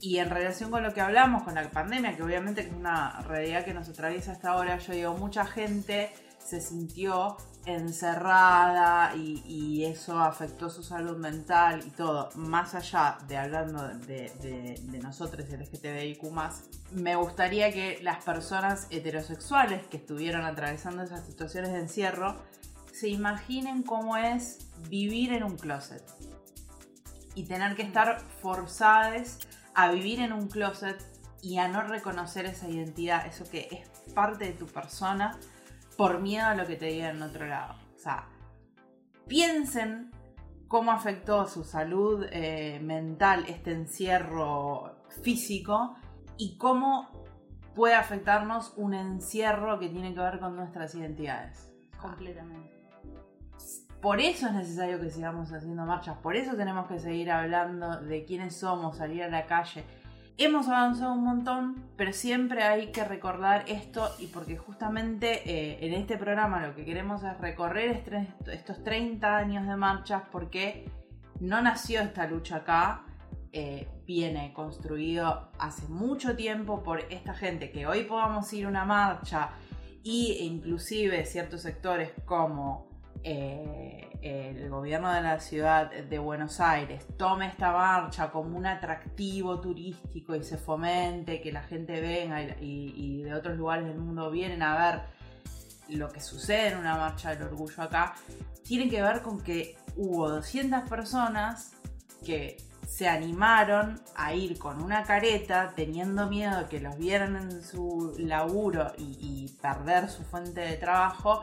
Y 0.01 0.19
en 0.19 0.31
relación 0.31 0.71
con 0.71 0.83
lo 0.83 0.95
que 0.95 1.01
hablamos, 1.01 1.43
con 1.43 1.55
la 1.55 1.71
pandemia, 1.71 2.17
que 2.17 2.23
obviamente 2.23 2.63
es 2.63 2.73
una 2.73 3.21
realidad 3.23 3.65
que 3.65 3.75
nos 3.75 3.89
atraviesa 3.89 4.33
hasta 4.33 4.51
ahora, 4.53 4.79
yo 4.79 4.95
digo, 4.95 5.15
mucha 5.15 5.45
gente 5.45 6.11
se 6.39 6.61
sintió 6.61 7.37
encerrada 7.67 9.15
y, 9.15 9.85
eso 9.85 10.19
afectó 10.19 10.71
su 10.71 10.83
salud 10.83 11.17
mental 11.17 11.83
y 11.87 11.91
todo, 11.91 12.31
más 12.35 12.75
allá 12.75 13.19
de 13.29 13.37
hablando 13.37 13.89
de, 13.89 14.31
de, 14.41 14.81
de 14.83 14.99
nosotros 14.99 15.49
LGTBIQ 15.49 16.23
me 16.93 17.17
gustaría 17.17 17.73
que 17.73 17.99
las 18.03 18.23
personas 18.25 18.87
heterosexuales 18.91 19.87
que 19.87 19.97
estuvieron 19.97 20.45
atravesando 20.45 21.03
esas 21.03 21.25
situaciones 21.27 21.73
de 21.73 21.81
encierro 21.81 22.37
se 22.93 23.09
imaginen 23.09 23.83
cómo 23.83 24.17
es 24.17 24.59
vivir 24.89 25.33
en 25.33 25.45
un 25.45 25.57
closet 25.57 26.03
y 27.35 27.45
tener 27.45 27.77
que 27.77 27.83
estar 27.83 28.21
forzadas 28.43 29.39
a 29.75 29.91
vivir 29.91 30.21
en 30.21 30.33
un 30.33 30.49
closet 30.49 31.01
y 31.43 31.59
a 31.59 31.69
no 31.69 31.83
reconocer 31.83 32.47
esa 32.47 32.69
identidad, 32.69 33.27
eso 33.27 33.49
que 33.51 33.69
es 33.71 34.13
parte 34.13 34.45
de 34.45 34.53
tu 34.53 34.67
persona 34.67 35.39
por 35.97 36.21
miedo 36.21 36.47
a 36.47 36.55
lo 36.55 36.67
que 36.67 36.77
te 36.77 36.87
digan 36.87 37.17
en 37.17 37.23
otro 37.23 37.47
lado. 37.47 37.75
O 37.95 37.99
sea, 37.99 38.29
piensen 39.27 40.11
cómo 40.69 40.93
afectó 40.93 41.47
su 41.47 41.65
salud 41.65 42.27
eh, 42.31 42.81
mental 42.83 43.45
este 43.49 43.73
encierro 43.73 44.97
físico 45.23 45.97
y 46.37 46.57
cómo 46.57 47.09
puede 47.75 47.95
afectarnos 47.95 48.73
un 48.77 48.95
encierro 48.95 49.79
que 49.79 49.89
tiene 49.89 50.15
que 50.15 50.21
ver 50.21 50.41
con 50.41 50.57
nuestras 50.57 50.95
identidades. 50.95 51.73
Completamente. 52.01 52.80
Por 54.01 54.19
eso 54.19 54.47
es 54.47 54.55
necesario 54.55 54.99
que 54.99 55.11
sigamos 55.11 55.53
haciendo 55.53 55.85
marchas, 55.85 56.17
por 56.19 56.35
eso 56.35 56.57
tenemos 56.57 56.87
que 56.87 56.99
seguir 56.99 57.31
hablando 57.31 58.01
de 58.01 58.25
quiénes 58.25 58.57
somos, 58.57 58.97
salir 58.97 59.23
a 59.23 59.29
la 59.29 59.45
calle. 59.45 59.85
Hemos 60.39 60.69
avanzado 60.69 61.13
un 61.13 61.23
montón, 61.23 61.85
pero 61.99 62.15
siempre 62.15 62.63
hay 62.63 62.93
que 62.93 63.05
recordar 63.05 63.65
esto 63.69 64.11
y 64.19 64.29
porque 64.29 64.57
justamente 64.57 65.43
eh, 65.45 65.87
en 65.87 65.93
este 65.93 66.17
programa 66.17 66.67
lo 66.67 66.75
que 66.75 66.87
queremos 66.87 67.23
es 67.25 67.39
recorrer 67.39 68.03
estos 68.47 68.83
30 68.83 69.37
años 69.37 69.67
de 69.67 69.77
marchas 69.77 70.23
porque 70.33 70.91
no 71.41 71.61
nació 71.61 72.01
esta 72.01 72.27
lucha 72.27 72.57
acá, 72.57 73.05
eh, 73.53 73.87
viene 74.07 74.55
construido 74.55 75.51
hace 75.59 75.87
mucho 75.89 76.37
tiempo 76.37 76.83
por 76.83 77.01
esta 77.11 77.35
gente 77.35 77.71
que 77.71 77.87
hoy 77.87 78.05
podamos 78.05 78.51
ir 78.55 78.65
a 78.65 78.69
una 78.69 78.87
marcha 78.87 79.51
e 80.03 80.45
inclusive 80.45 81.27
ciertos 81.27 81.61
sectores 81.61 82.13
como 82.25 82.90
eh, 83.23 84.11
el 84.23 84.69
gobierno 84.69 85.13
de 85.13 85.23
la 85.23 85.41
ciudad 85.41 85.91
de 85.91 86.19
Buenos 86.19 86.61
Aires 86.61 87.07
tome 87.17 87.47
esta 87.47 87.73
marcha 87.73 88.31
como 88.31 88.57
un 88.57 88.67
atractivo 88.67 89.61
turístico 89.61 90.35
y 90.35 90.45
se 90.45 90.59
fomente, 90.59 91.41
que 91.41 91.53
la 91.53 91.63
gente 91.63 92.01
venga 92.01 92.43
y, 92.61 93.23
de 93.23 93.35
otros 93.35 93.57
lugares 93.57 93.87
del 93.87 93.99
mundo 93.99 94.31
vienen 94.31 94.63
a 94.63 94.77
ver 94.77 95.01
lo 95.89 96.11
que 96.11 96.21
sucede 96.21 96.69
en 96.69 96.79
una 96.79 96.97
marcha 96.97 97.31
del 97.31 97.43
orgullo 97.45 97.83
acá, 97.83 98.15
tiene 98.63 98.89
que 98.89 99.03
ver 99.03 99.23
con 99.23 99.41
que 99.41 99.77
hubo 99.97 100.29
200 100.29 100.89
personas 100.89 101.73
que 102.25 102.59
se 102.87 103.09
animaron 103.09 104.01
a 104.17 104.35
ir 104.35 104.59
con 104.59 104.83
una 104.83 105.05
careta 105.05 105.73
teniendo 105.75 106.29
miedo 106.29 106.69
que 106.69 106.81
los 106.81 106.97
vieran 106.99 107.37
en 107.37 107.63
su 107.63 108.15
laburo 108.19 108.93
y 108.99 109.49
perder 109.63 110.11
su 110.11 110.25
fuente 110.25 110.61
de 110.61 110.77
trabajo 110.77 111.43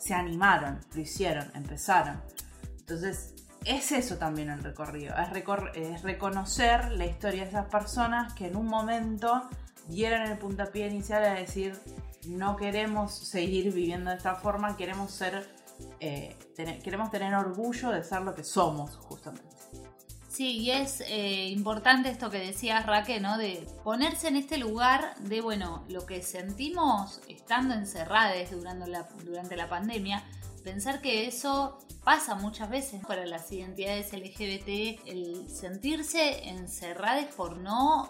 se 0.00 0.14
animaron, 0.14 0.80
lo 0.94 1.00
hicieron, 1.00 1.50
empezaron. 1.54 2.20
Entonces, 2.80 3.34
es 3.64 3.92
eso 3.92 4.16
también 4.16 4.48
el 4.48 4.64
recorrido, 4.64 5.14
es, 5.74 6.02
reconocer 6.02 6.90
la 6.92 7.04
historia 7.04 7.42
de 7.42 7.50
esas 7.50 7.66
personas 7.66 8.32
que 8.32 8.46
en 8.46 8.56
un 8.56 8.66
momento 8.66 9.48
dieron 9.86 10.22
el 10.22 10.38
puntapié 10.38 10.88
inicial 10.88 11.22
a 11.24 11.34
decir, 11.34 11.78
no 12.26 12.56
queremos 12.56 13.14
seguir 13.14 13.72
viviendo 13.72 14.10
de 14.10 14.16
esta 14.16 14.34
forma, 14.34 14.76
queremos 14.76 15.10
ser, 15.10 15.46
eh, 16.00 16.36
queremos 16.82 17.10
tener 17.10 17.34
orgullo 17.34 17.90
de 17.90 18.02
ser 18.02 18.22
lo 18.22 18.34
que 18.34 18.44
somos, 18.44 18.96
justamente. 18.96 19.59
Sí, 20.40 20.56
y 20.56 20.70
es 20.70 21.02
eh, 21.02 21.48
importante 21.48 22.08
esto 22.08 22.30
que 22.30 22.38
decías, 22.38 22.86
Raque, 22.86 23.20
¿no? 23.20 23.36
De 23.36 23.66
ponerse 23.84 24.28
en 24.28 24.36
este 24.36 24.56
lugar 24.56 25.14
de, 25.18 25.42
bueno, 25.42 25.84
lo 25.90 26.06
que 26.06 26.22
sentimos 26.22 27.20
estando 27.28 27.74
encerradas 27.74 28.50
durante 28.50 29.56
la, 29.56 29.68
pandemia, 29.68 30.24
pensar 30.64 31.02
que 31.02 31.26
eso 31.26 31.78
pasa 32.04 32.36
muchas 32.36 32.70
veces 32.70 33.04
para 33.06 33.26
las 33.26 33.52
identidades 33.52 34.14
LGBT, 34.14 35.06
el 35.06 35.46
sentirse 35.50 36.48
encerradas 36.48 37.26
por 37.34 37.58
no 37.58 38.08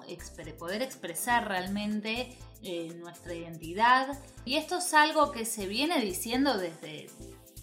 poder 0.57 0.83
expresar 0.83 1.49
realmente 1.49 2.39
eh, 2.63 2.95
nuestra 3.01 3.35
identidad. 3.35 4.17
Y 4.45 4.55
esto 4.55 4.79
es 4.79 4.95
algo 4.95 5.33
que 5.33 5.45
se 5.45 5.67
viene 5.67 6.01
diciendo 6.01 6.57
desde, 6.57 7.11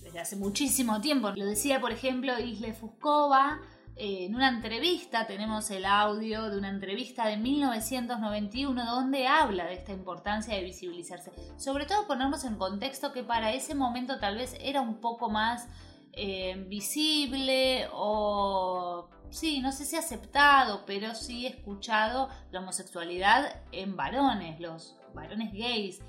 desde 0.03 0.19
hace 0.19 0.36
muchísimo 0.36 0.99
tiempo. 0.99 1.30
Lo 1.38 1.45
decía, 1.45 1.80
por 1.80 1.93
ejemplo, 1.93 2.38
Isle 2.38 2.73
Fuscova 2.73 3.62
en 4.00 4.36
una 4.36 4.50
entrevista, 4.50 5.26
tenemos 5.26 5.72
el 5.72 5.86
audio 5.86 6.50
de 6.50 6.58
una 6.58 6.70
entrevista 6.70 7.28
de 7.28 7.38
1991 7.38 8.86
donde 8.86 9.28
habla 9.28 9.66
de 9.66 9.74
esta 9.74 9.92
importancia 9.92 10.56
de 10.56 10.64
visibilizarse. 10.64 11.32
Sobre 11.58 11.86
todo 11.86 12.06
ponernos 12.06 12.44
en 12.44 12.56
contexto 12.58 13.12
que 13.12 13.24
para 13.24 13.54
ese 13.54 13.74
momento 13.74 14.20
tal 14.20 14.36
vez 14.36 14.56
era 14.60 14.82
un 14.82 15.02
poco 15.02 15.30
más 15.30 15.68
eh, 16.14 16.64
visible 16.68 17.88
o, 17.92 19.10
sí, 19.32 19.62
no 19.62 19.72
sé 19.72 19.86
si 19.86 19.96
aceptado, 19.96 20.86
pero 20.86 21.16
sí 21.16 21.48
escuchado 21.48 22.30
la 22.52 22.60
homosexualidad 22.60 23.62
en 23.72 23.96
varones, 23.96 24.60
los 24.60 24.96
varones 25.16 25.52
gays. 25.54 26.02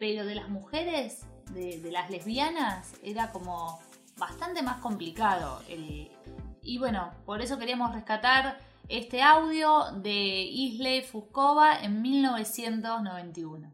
Pero 0.00 0.26
de 0.26 0.34
las 0.34 0.48
mujeres, 0.48 1.26
de, 1.52 1.80
de 1.80 1.92
las 1.92 2.10
lesbianas, 2.10 2.94
era 3.04 3.30
como 3.30 3.78
bastante 4.16 4.62
más 4.62 4.78
complicado 4.78 5.62
el, 5.68 6.10
y 6.62 6.78
bueno, 6.78 7.10
por 7.26 7.42
eso 7.42 7.58
queríamos 7.58 7.92
rescatar 7.92 8.58
este 8.88 9.22
audio 9.22 9.92
de 9.96 10.12
Isle 10.12 11.02
Fuscova 11.02 11.80
en 11.82 12.02
1991. 12.02 13.68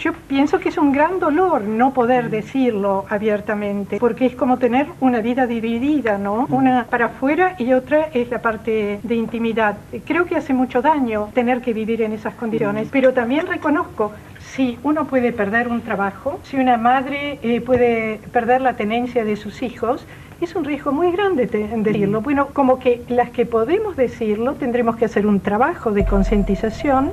Yo 0.00 0.12
pienso 0.12 0.58
que 0.58 0.70
es 0.70 0.76
un 0.76 0.90
gran 0.92 1.20
dolor 1.20 1.62
no 1.62 1.94
poder 1.94 2.28
decirlo 2.28 3.06
abiertamente, 3.08 3.98
porque 3.98 4.26
es 4.26 4.34
como 4.34 4.58
tener 4.58 4.88
una 5.00 5.20
vida 5.20 5.46
dividida, 5.46 6.18
¿no? 6.18 6.46
Una 6.50 6.86
para 6.86 7.06
afuera 7.06 7.54
y 7.58 7.72
otra 7.72 8.08
es 8.12 8.28
la 8.28 8.42
parte 8.42 8.98
de 9.02 9.14
intimidad. 9.14 9.76
Creo 10.04 10.26
que 10.26 10.36
hace 10.36 10.52
mucho 10.52 10.82
daño 10.82 11.30
tener 11.32 11.62
que 11.62 11.72
vivir 11.72 12.02
en 12.02 12.12
esas 12.12 12.34
condiciones, 12.34 12.88
pero 12.90 13.14
también 13.14 13.46
reconozco 13.46 14.12
si 14.40 14.78
uno 14.82 15.06
puede 15.06 15.32
perder 15.32 15.68
un 15.68 15.80
trabajo, 15.80 16.38
si 16.42 16.56
una 16.56 16.76
madre 16.76 17.38
eh, 17.42 17.60
puede 17.60 18.20
perder 18.32 18.60
la 18.60 18.74
tenencia 18.74 19.24
de 19.24 19.36
sus 19.36 19.62
hijos, 19.62 20.06
es 20.40 20.54
un 20.54 20.64
riesgo 20.64 20.92
muy 20.92 21.12
grande 21.12 21.46
decirlo. 21.46 22.20
Bueno, 22.20 22.48
como 22.48 22.78
que 22.78 23.04
las 23.08 23.30
que 23.30 23.46
podemos 23.46 23.96
decirlo 23.96 24.54
tendremos 24.54 24.96
que 24.96 25.04
hacer 25.04 25.26
un 25.26 25.40
trabajo 25.40 25.92
de 25.92 26.04
concientización. 26.04 27.12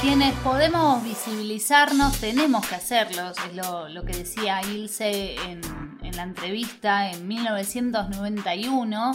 Quienes 0.00 0.32
podemos 0.36 1.02
visibilizarnos 1.02 2.18
tenemos 2.18 2.66
que 2.66 2.76
hacerlo, 2.76 3.22
es 3.30 3.94
lo, 3.94 4.04
que 4.04 4.12
decía 4.12 4.60
Ilse 4.62 5.34
en, 5.34 5.60
en 6.02 6.16
la 6.16 6.22
entrevista 6.22 7.10
en 7.10 7.26
1991 7.28 9.12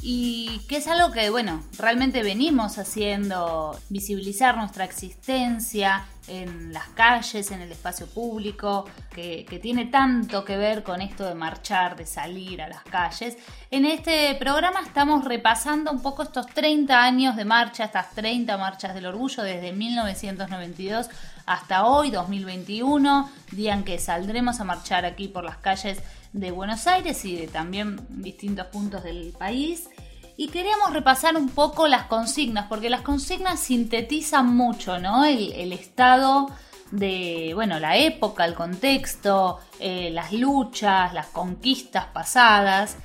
y 0.00 0.60
que 0.68 0.76
es 0.76 0.86
algo 0.86 1.12
que, 1.12 1.28
bueno, 1.30 1.62
realmente 1.76 2.22
venimos 2.22 2.78
haciendo, 2.78 3.78
visibilizar 3.88 4.56
nuestra 4.56 4.84
existencia 4.84 6.04
en 6.28 6.72
las 6.72 6.86
calles, 6.88 7.50
en 7.50 7.62
el 7.62 7.72
espacio 7.72 8.06
público, 8.06 8.84
que, 9.12 9.44
tiene 9.60 9.86
tanto 9.86 10.44
que 10.44 10.56
ver 10.56 10.82
con 10.82 11.00
esto 11.00 11.24
de 11.24 11.34
marchar, 11.34 11.96
de 11.96 12.06
salir 12.06 12.62
a 12.62 12.68
las 12.68 12.82
calles. 12.82 13.36
En 13.70 13.84
este 13.84 14.34
programa 14.36 14.80
estamos 14.80 15.24
repasando 15.24 15.90
un 15.90 16.00
poco 16.00 16.22
estos 16.22 16.46
30 16.46 17.02
años 17.02 17.34
de 17.34 17.44
marcha, 17.44 17.84
estas 17.84 18.12
30 18.14 18.56
marchas 18.56 18.94
del 18.94 19.06
orgullo 19.06 19.42
desde 19.42 19.72
1992 19.72 21.08
hasta 21.46 21.86
hoy, 21.86 22.10
2021, 22.10 23.30
día 23.52 23.74
en 23.74 23.82
que 23.82 23.98
saldremos 23.98 24.60
a 24.60 24.64
marchar 24.64 25.06
aquí 25.06 25.28
por 25.28 25.44
las 25.44 25.56
calles 25.56 25.98
de 26.32 26.50
Buenos 26.50 26.86
Aires 26.86 27.24
y 27.24 27.36
de 27.36 27.48
también 27.48 28.00
distintos 28.08 28.66
puntos 28.66 29.02
del 29.02 29.32
país. 29.38 29.88
Y 30.36 30.48
queríamos 30.48 30.92
repasar 30.92 31.36
un 31.36 31.48
poco 31.48 31.88
las 31.88 32.04
consignas, 32.04 32.66
porque 32.68 32.90
las 32.90 33.00
consignas 33.00 33.58
sintetizan 33.58 34.54
mucho, 34.54 34.98
¿no? 34.98 35.24
El, 35.24 35.72
estado 35.72 36.48
de, 36.92 37.52
bueno, 37.54 37.80
la 37.80 37.96
época, 37.96 38.44
el 38.44 38.54
contexto, 38.54 39.58
eh, 39.80 40.10
las 40.12 40.32
luchas, 40.32 41.12
las 41.12 41.26
conquistas 41.26 42.06
pasadas. 42.06 42.96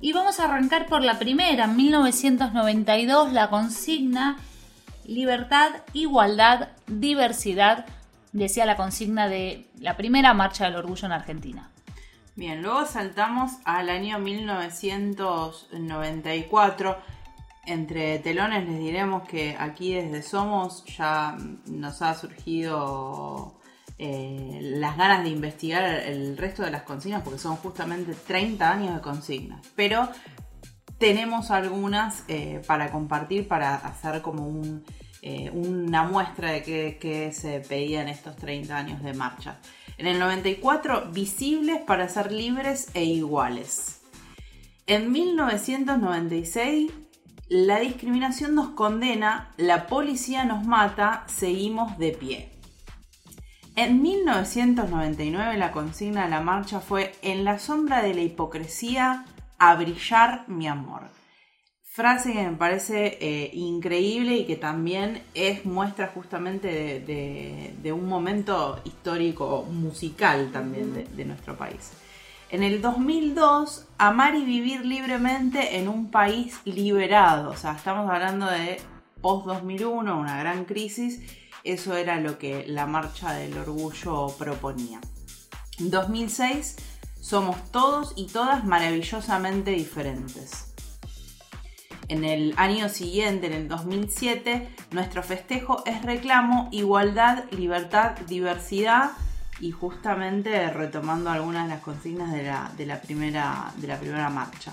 Y 0.00 0.12
vamos 0.12 0.38
a 0.38 0.44
arrancar 0.44 0.86
por 0.86 1.02
la 1.02 1.18
primera, 1.18 1.64
en 1.64 1.76
1992, 1.76 3.32
la 3.32 3.50
consigna 3.50 4.36
libertad, 5.08 5.70
igualdad, 5.94 6.68
diversidad, 6.86 7.86
decía 8.32 8.66
la 8.66 8.76
consigna 8.76 9.26
de 9.28 9.66
la 9.80 9.96
primera 9.96 10.34
marcha 10.34 10.66
del 10.66 10.76
orgullo 10.76 11.06
en 11.06 11.12
Argentina. 11.12 11.70
Bien, 12.38 12.62
luego 12.62 12.86
saltamos 12.86 13.58
al 13.64 13.90
año 13.90 14.20
1994. 14.20 16.96
Entre 17.66 18.20
telones 18.20 18.64
les 18.64 18.78
diremos 18.78 19.26
que 19.26 19.56
aquí 19.58 19.92
desde 19.92 20.22
Somos 20.22 20.84
ya 20.84 21.36
nos 21.66 22.00
ha 22.00 22.14
surgido 22.14 23.58
eh, 23.98 24.60
las 24.62 24.96
ganas 24.96 25.24
de 25.24 25.30
investigar 25.30 25.82
el 25.82 26.36
resto 26.36 26.62
de 26.62 26.70
las 26.70 26.84
consignas 26.84 27.22
porque 27.22 27.40
son 27.40 27.56
justamente 27.56 28.14
30 28.14 28.70
años 28.70 28.94
de 28.94 29.00
consignas. 29.00 29.66
Pero 29.74 30.08
tenemos 30.96 31.50
algunas 31.50 32.22
eh, 32.28 32.62
para 32.68 32.92
compartir, 32.92 33.48
para 33.48 33.74
hacer 33.74 34.22
como 34.22 34.62
eh, 35.22 35.50
una 35.50 36.04
muestra 36.04 36.52
de 36.52 36.62
qué, 36.62 37.32
se 37.32 37.58
pedía 37.58 38.02
en 38.02 38.08
estos 38.08 38.36
30 38.36 38.76
años 38.76 39.02
de 39.02 39.12
marcha. 39.12 39.58
En 39.98 40.06
el 40.06 40.20
94, 40.20 41.10
visibles 41.10 41.80
para 41.82 42.08
ser 42.08 42.30
libres 42.30 42.88
e 42.94 43.04
iguales. 43.04 44.00
En 44.86 45.10
1996, 45.10 46.92
la 47.48 47.80
discriminación 47.80 48.54
nos 48.54 48.70
condena, 48.70 49.52
la 49.56 49.88
policía 49.88 50.44
nos 50.44 50.64
mata, 50.64 51.24
seguimos 51.26 51.98
de 51.98 52.12
pie. 52.12 52.52
En 53.74 54.00
1999 54.00 55.56
la 55.56 55.72
consigna 55.72 56.24
de 56.24 56.30
la 56.30 56.40
marcha 56.40 56.80
fue 56.80 57.16
En 57.22 57.44
la 57.44 57.58
sombra 57.58 58.00
de 58.00 58.14
la 58.14 58.22
hipocresía, 58.22 59.24
a 59.58 59.74
brillar 59.74 60.44
mi 60.48 60.68
amor. 60.68 61.17
Frase 61.98 62.32
que 62.32 62.48
me 62.48 62.56
parece 62.56 63.18
eh, 63.20 63.50
increíble 63.54 64.36
y 64.36 64.44
que 64.46 64.54
también 64.54 65.20
es 65.34 65.64
muestra 65.64 66.06
justamente 66.14 67.00
de, 67.00 67.92
un 67.92 68.08
momento 68.08 68.80
histórico 68.84 69.64
musical 69.64 70.52
también 70.52 70.94
de, 70.94 71.24
nuestro 71.24 71.58
país. 71.58 71.90
En 72.50 72.62
el 72.62 72.80
2002, 72.80 73.88
amar 73.98 74.36
y 74.36 74.44
vivir 74.44 74.84
libremente 74.84 75.76
en 75.76 75.88
un 75.88 76.08
país 76.12 76.60
liberado. 76.64 77.50
O 77.50 77.56
sea, 77.56 77.72
estamos 77.72 78.08
hablando 78.08 78.46
de 78.46 78.80
post-2001, 79.20 80.20
una 80.20 80.38
gran 80.38 80.66
crisis. 80.66 81.20
Eso 81.64 81.96
era 81.96 82.20
lo 82.20 82.38
que 82.38 82.64
la 82.68 82.86
Marcha 82.86 83.32
del 83.32 83.58
Orgullo 83.58 84.28
proponía. 84.38 85.00
En 85.80 85.90
2006, 85.90 86.76
somos 87.20 87.56
todos 87.72 88.12
y 88.14 88.28
todas 88.28 88.64
maravillosamente 88.64 89.72
diferentes. 89.72 90.67
En 92.08 92.24
el 92.24 92.54
año 92.56 92.88
siguiente, 92.88 93.48
en 93.48 93.52
el 93.52 93.68
2007, 93.68 94.68
nuestro 94.92 95.22
festejo 95.22 95.82
es 95.84 96.02
reclamo, 96.02 96.70
igualdad, 96.72 97.44
libertad, 97.50 98.16
diversidad 98.26 99.10
y 99.60 99.72
justamente 99.72 100.70
retomando 100.70 101.28
algunas 101.28 101.68
de 101.68 101.74
las 101.74 101.82
consignas 101.82 102.32
de 102.32 102.86
la, 102.86 103.00
primera, 103.02 103.72
de 103.76 103.88
la 103.88 103.98
primera 104.00 104.30
marcha. 104.30 104.72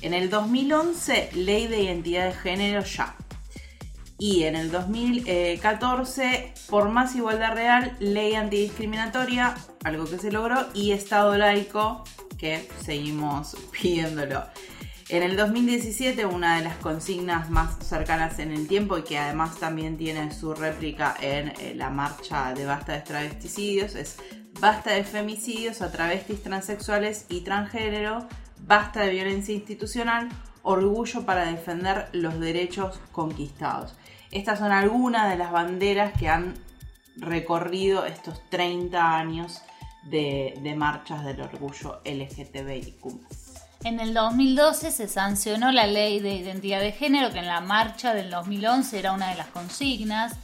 En 0.00 0.14
el 0.14 0.30
2011, 0.30 1.30
ley 1.34 1.66
de 1.66 1.82
identidad 1.82 2.26
de 2.26 2.34
género 2.34 2.84
ya. 2.84 3.16
Y 4.18 4.44
en 4.44 4.54
el 4.54 4.70
2014, 4.70 6.54
por 6.70 6.88
más 6.88 7.16
igualdad 7.16 7.54
real, 7.54 7.96
ley 7.98 8.34
antidiscriminatoria, 8.34 9.56
algo 9.84 10.04
que 10.04 10.18
se 10.18 10.30
logró, 10.30 10.66
y 10.72 10.92
Estado 10.92 11.36
laico, 11.36 12.04
que 12.38 12.68
seguimos 12.82 13.56
pidiéndolo. 13.72 14.44
En 15.08 15.22
el 15.22 15.36
2017, 15.36 16.26
una 16.26 16.56
de 16.56 16.64
las 16.64 16.76
consignas 16.78 17.48
más 17.48 17.78
cercanas 17.78 18.40
en 18.40 18.50
el 18.50 18.66
tiempo 18.66 18.98
y 18.98 19.04
que 19.04 19.18
además 19.18 19.56
también 19.60 19.96
tiene 19.96 20.32
su 20.32 20.52
réplica 20.52 21.14
en 21.20 21.50
eh, 21.60 21.74
la 21.76 21.90
marcha 21.90 22.52
de 22.54 22.66
basta 22.66 22.94
de 22.94 23.02
travesticidios 23.02 23.94
es 23.94 24.16
basta 24.60 24.94
de 24.94 25.04
femicidios 25.04 25.80
a 25.80 25.92
travestis 25.92 26.42
transexuales 26.42 27.26
y 27.28 27.42
transgénero, 27.42 28.26
basta 28.66 29.02
de 29.02 29.10
violencia 29.10 29.54
institucional, 29.54 30.28
orgullo 30.64 31.24
para 31.24 31.52
defender 31.52 32.08
los 32.12 32.40
derechos 32.40 32.98
conquistados. 33.12 33.94
Estas 34.32 34.58
son 34.58 34.72
algunas 34.72 35.30
de 35.30 35.36
las 35.36 35.52
banderas 35.52 36.18
que 36.18 36.28
han 36.28 36.54
recorrido 37.16 38.06
estos 38.06 38.42
30 38.50 39.16
años 39.16 39.62
de, 40.02 40.74
marchas 40.76 41.24
del 41.24 41.40
orgullo 41.42 42.00
LGTBIQ. 42.04 43.35
En 43.86 44.00
el 44.00 44.14
2012 44.14 44.90
se 44.90 45.06
sancionó 45.06 45.70
la 45.70 45.86
ley 45.86 46.18
de 46.18 46.34
identidad 46.34 46.80
de 46.80 46.90
género, 46.90 47.32
que 47.32 47.38
en 47.38 47.46
la 47.46 47.60
marcha 47.60 48.14
del 48.14 48.30
2011 48.30 48.98
era 48.98 49.12
una 49.12 49.28
de 49.28 49.36
las 49.36 49.46
consignas. 49.46 50.34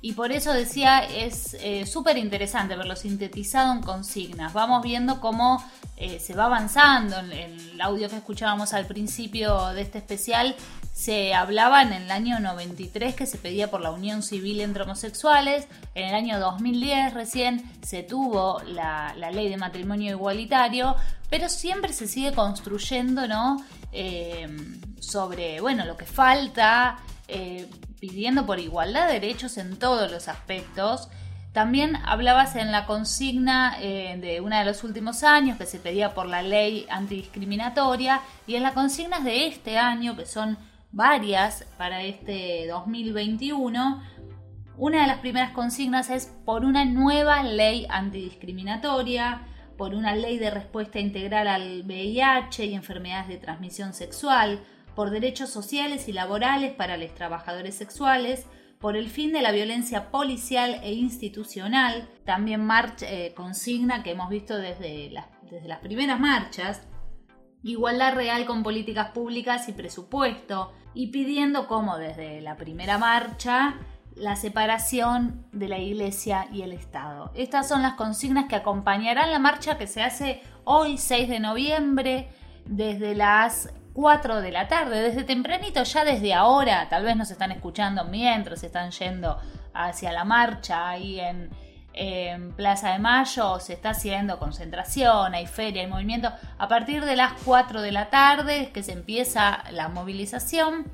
Y 0.00 0.14
por 0.14 0.32
eso 0.32 0.54
decía, 0.54 1.00
es 1.00 1.54
eh, 1.60 1.84
súper 1.84 2.16
interesante 2.16 2.76
verlo 2.76 2.96
sintetizado 2.96 3.74
en 3.74 3.82
consignas. 3.82 4.54
Vamos 4.54 4.82
viendo 4.82 5.20
cómo 5.20 5.62
eh, 5.98 6.18
se 6.18 6.34
va 6.34 6.46
avanzando. 6.46 7.18
En 7.18 7.30
el 7.30 7.78
audio 7.82 8.08
que 8.08 8.16
escuchábamos 8.16 8.72
al 8.72 8.86
principio 8.86 9.66
de 9.74 9.82
este 9.82 9.98
especial 9.98 10.56
se 10.98 11.32
hablaba 11.32 11.82
en 11.82 11.92
el 11.92 12.10
año 12.10 12.40
93 12.40 13.14
que 13.14 13.24
se 13.24 13.38
pedía 13.38 13.70
por 13.70 13.80
la 13.80 13.92
unión 13.92 14.20
civil 14.20 14.60
entre 14.60 14.82
homosexuales, 14.82 15.68
en 15.94 16.08
el 16.08 16.14
año 16.16 16.40
2010 16.40 17.14
recién 17.14 17.62
se 17.86 18.02
tuvo 18.02 18.60
la, 18.66 19.14
ley 19.14 19.48
de 19.48 19.56
matrimonio 19.56 20.10
igualitario, 20.10 20.96
pero 21.30 21.48
siempre 21.48 21.92
se 21.92 22.08
sigue 22.08 22.32
construyendo, 22.32 23.28
¿no? 23.28 23.64
Eh, 23.92 24.48
sobre, 24.98 25.60
bueno, 25.60 25.84
lo 25.84 25.96
que 25.96 26.04
falta, 26.04 26.98
eh, 27.28 27.70
pidiendo 28.00 28.44
por 28.44 28.58
igualdad 28.58 29.06
de 29.06 29.20
derechos 29.20 29.56
en 29.56 29.78
todos 29.78 30.10
los 30.10 30.26
aspectos. 30.26 31.08
También 31.52 31.94
hablabas 32.06 32.56
en 32.56 32.72
la 32.72 32.86
consigna 32.86 33.76
eh, 33.80 34.18
de 34.20 34.40
uno 34.40 34.58
de 34.58 34.64
los 34.64 34.82
últimos 34.82 35.22
años 35.22 35.58
que 35.58 35.66
se 35.66 35.78
pedía 35.78 36.12
por 36.12 36.26
la 36.26 36.42
ley 36.42 36.86
antidiscriminatoria 36.90 38.20
y 38.48 38.56
en 38.56 38.64
las 38.64 38.72
consignas 38.72 39.22
de 39.22 39.46
este 39.46 39.78
año, 39.78 40.16
que 40.16 40.26
son 40.26 40.58
varias 40.90 41.64
para 41.76 42.02
este 42.02 42.66
2021. 42.68 44.02
Una 44.76 45.02
de 45.02 45.06
las 45.08 45.18
primeras 45.18 45.50
consignas 45.50 46.10
es 46.10 46.26
por 46.44 46.64
una 46.64 46.84
nueva 46.84 47.42
ley 47.42 47.86
antidiscriminatoria, 47.90 49.42
por 49.76 49.94
una 49.94 50.14
ley 50.14 50.38
de 50.38 50.50
respuesta 50.50 50.98
integral 50.98 51.48
al 51.48 51.82
VIH 51.84 52.66
y 52.66 52.74
enfermedades 52.74 53.28
de 53.28 53.38
transmisión 53.38 53.92
sexual, 53.92 54.62
por 54.94 55.10
derechos 55.10 55.50
sociales 55.50 56.08
y 56.08 56.12
laborales 56.12 56.72
para 56.72 56.96
los 56.96 57.14
trabajadores 57.14 57.74
sexuales, 57.76 58.46
por 58.80 58.96
el 58.96 59.08
fin 59.08 59.32
de 59.32 59.42
la 59.42 59.52
violencia 59.52 60.10
policial 60.10 60.80
e 60.82 60.92
institucional, 60.92 62.08
también 62.24 62.64
marcha, 62.64 63.06
eh, 63.08 63.34
consigna 63.34 64.02
que 64.02 64.12
hemos 64.12 64.28
visto 64.28 64.56
desde 64.56 65.12
desde 65.50 65.68
las 65.68 65.78
primeras 65.78 66.20
marchas, 66.20 66.82
igualdad 67.72 68.14
real 68.14 68.44
con 68.46 68.62
políticas 68.62 69.10
públicas 69.10 69.68
y 69.68 69.72
presupuesto, 69.72 70.72
y 70.94 71.08
pidiendo 71.08 71.68
como 71.68 71.96
desde 71.96 72.40
la 72.40 72.56
primera 72.56 72.98
marcha 72.98 73.76
la 74.16 74.34
separación 74.34 75.46
de 75.52 75.68
la 75.68 75.78
Iglesia 75.78 76.48
y 76.52 76.62
el 76.62 76.72
Estado. 76.72 77.30
Estas 77.34 77.68
son 77.68 77.82
las 77.82 77.94
consignas 77.94 78.46
que 78.46 78.56
acompañarán 78.56 79.30
la 79.30 79.38
marcha 79.38 79.78
que 79.78 79.86
se 79.86 80.02
hace 80.02 80.42
hoy, 80.64 80.98
6 80.98 81.28
de 81.28 81.40
noviembre, 81.40 82.28
desde 82.64 83.14
las 83.14 83.72
4 83.92 84.40
de 84.40 84.50
la 84.50 84.66
tarde, 84.66 85.00
desde 85.00 85.24
tempranito, 85.24 85.82
ya 85.82 86.04
desde 86.04 86.34
ahora, 86.34 86.88
tal 86.88 87.04
vez 87.04 87.16
nos 87.16 87.30
están 87.30 87.52
escuchando 87.52 88.04
mientras 88.04 88.62
están 88.64 88.90
yendo 88.90 89.38
hacia 89.72 90.12
la 90.12 90.24
marcha 90.24 90.88
ahí 90.88 91.20
en, 91.20 91.50
en 92.00 92.52
Plaza 92.52 92.92
de 92.92 93.00
Mayo 93.00 93.58
se 93.58 93.72
está 93.72 93.90
haciendo 93.90 94.38
concentración, 94.38 95.34
hay 95.34 95.48
feria, 95.48 95.82
hay 95.82 95.88
movimiento. 95.88 96.30
A 96.56 96.68
partir 96.68 97.04
de 97.04 97.16
las 97.16 97.32
4 97.44 97.82
de 97.82 97.90
la 97.90 98.08
tarde 98.08 98.70
que 98.72 98.84
se 98.84 98.92
empieza 98.92 99.64
la 99.72 99.88
movilización 99.88 100.86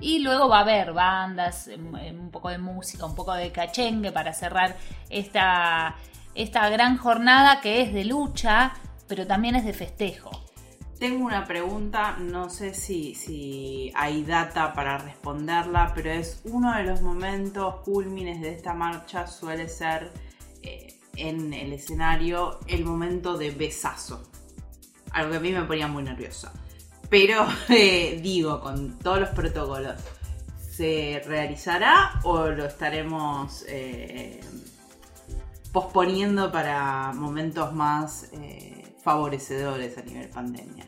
y 0.00 0.20
luego 0.20 0.48
va 0.48 0.58
a 0.58 0.60
haber 0.60 0.92
bandas, 0.92 1.66
em, 1.66 1.96
em, 1.96 2.20
un 2.20 2.30
poco 2.30 2.48
de 2.48 2.58
música, 2.58 3.04
un 3.04 3.16
poco 3.16 3.34
de 3.34 3.50
cachengue 3.50 4.12
para 4.12 4.32
cerrar 4.32 4.76
esta, 5.10 5.96
esta 6.36 6.68
gran 6.68 6.96
jornada 6.96 7.60
que 7.60 7.82
es 7.82 7.92
de 7.92 8.04
lucha, 8.04 8.74
pero 9.08 9.26
también 9.26 9.56
es 9.56 9.64
de 9.64 9.72
festejo. 9.72 10.30
Tengo 11.00 11.24
una 11.24 11.44
pregunta, 11.44 12.16
no 12.20 12.48
sé 12.48 12.72
si, 12.72 13.16
si 13.16 13.90
hay 13.96 14.22
data 14.22 14.72
para 14.72 14.98
responderla, 14.98 15.90
pero 15.92 16.12
es 16.12 16.40
uno 16.44 16.72
de 16.76 16.84
los 16.84 17.02
momentos 17.02 17.80
cúlmines 17.84 18.40
de 18.40 18.54
esta 18.54 18.74
marcha 18.74 19.26
suele 19.26 19.68
ser 19.68 20.12
eh, 20.62 20.98
en 21.16 21.52
el 21.52 21.72
escenario 21.72 22.60
el 22.66 22.84
momento 22.84 23.36
de 23.36 23.50
besazo. 23.50 24.22
Algo 25.12 25.32
que 25.32 25.36
a 25.36 25.40
mí 25.40 25.52
me 25.52 25.64
ponía 25.64 25.86
muy 25.88 26.02
nerviosa. 26.02 26.52
Pero 27.10 27.46
eh, 27.68 28.18
digo, 28.22 28.60
con 28.60 28.98
todos 28.98 29.20
los 29.20 29.28
protocolos, 29.30 30.00
¿se 30.70 31.22
realizará 31.26 32.20
o 32.24 32.46
lo 32.46 32.64
estaremos 32.64 33.64
eh, 33.68 34.40
posponiendo 35.72 36.50
para 36.50 37.12
momentos 37.12 37.72
más 37.74 38.30
favorecedores 39.02 39.98
a 39.98 40.02
nivel 40.02 40.28
pandemia? 40.30 40.86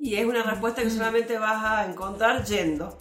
Y 0.00 0.16
es 0.16 0.26
una 0.26 0.42
respuesta 0.42 0.82
que 0.82 0.90
solamente 0.90 1.38
vas 1.38 1.64
a 1.64 1.86
encontrar 1.86 2.44
yendo. 2.44 2.98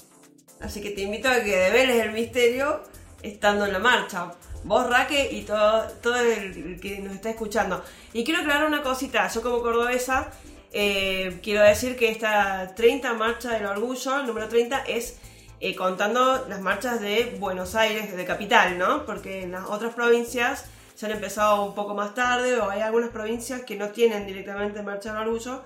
Así 0.60 0.82
que 0.82 0.92
te 0.92 1.02
invito 1.02 1.28
a 1.30 1.42
que 1.44 1.58
develes 1.58 2.06
el 2.06 2.12
misterio 2.12 2.84
estando 3.24 3.66
en 3.66 3.74
la 3.74 3.80
marcha 3.80 4.32
vos 4.64 4.90
Raque 4.90 5.30
y 5.32 5.42
todo, 5.42 5.84
todo 6.02 6.16
el, 6.16 6.80
que 6.80 7.00
nos 7.00 7.14
está 7.14 7.30
escuchando. 7.30 7.84
Y 8.14 8.24
quiero 8.24 8.42
aclarar 8.42 8.68
una 8.68 8.84
cosita, 8.84 9.28
yo 9.28 9.42
como 9.42 9.62
cordobesa 9.62 10.32
eh, 10.74 11.40
quiero 11.44 11.64
decir 11.64 11.98
que 11.98 12.10
esta 12.10 12.74
30 12.76 13.14
marcha 13.14 13.52
del 13.52 13.66
orgullo, 13.66 14.24
número 14.24 14.48
30, 14.48 14.84
es 14.88 15.20
eh, 15.60 15.76
contando 15.76 16.46
las 16.48 16.62
marchas 16.62 17.02
de 17.02 17.36
Buenos 17.40 17.76
Aires, 17.76 18.16
de 18.16 18.26
capital, 18.26 18.78
¿no? 18.78 19.06
Porque 19.06 19.44
en 19.44 19.52
las 19.52 19.66
otras 19.66 19.94
provincias 19.94 20.66
se 20.96 21.06
han 21.06 21.12
empezado 21.12 21.66
un 21.66 21.76
poco 21.76 21.94
más 21.94 22.14
tarde 22.14 22.58
o 22.60 22.70
hay 22.70 22.82
algunas 22.82 23.10
provincias 23.10 23.64
que 23.64 23.76
no 23.76 23.90
tienen 23.90 24.26
directamente 24.26 24.82
marcha 24.82 25.14
del 25.14 25.28
orgullo. 25.28 25.62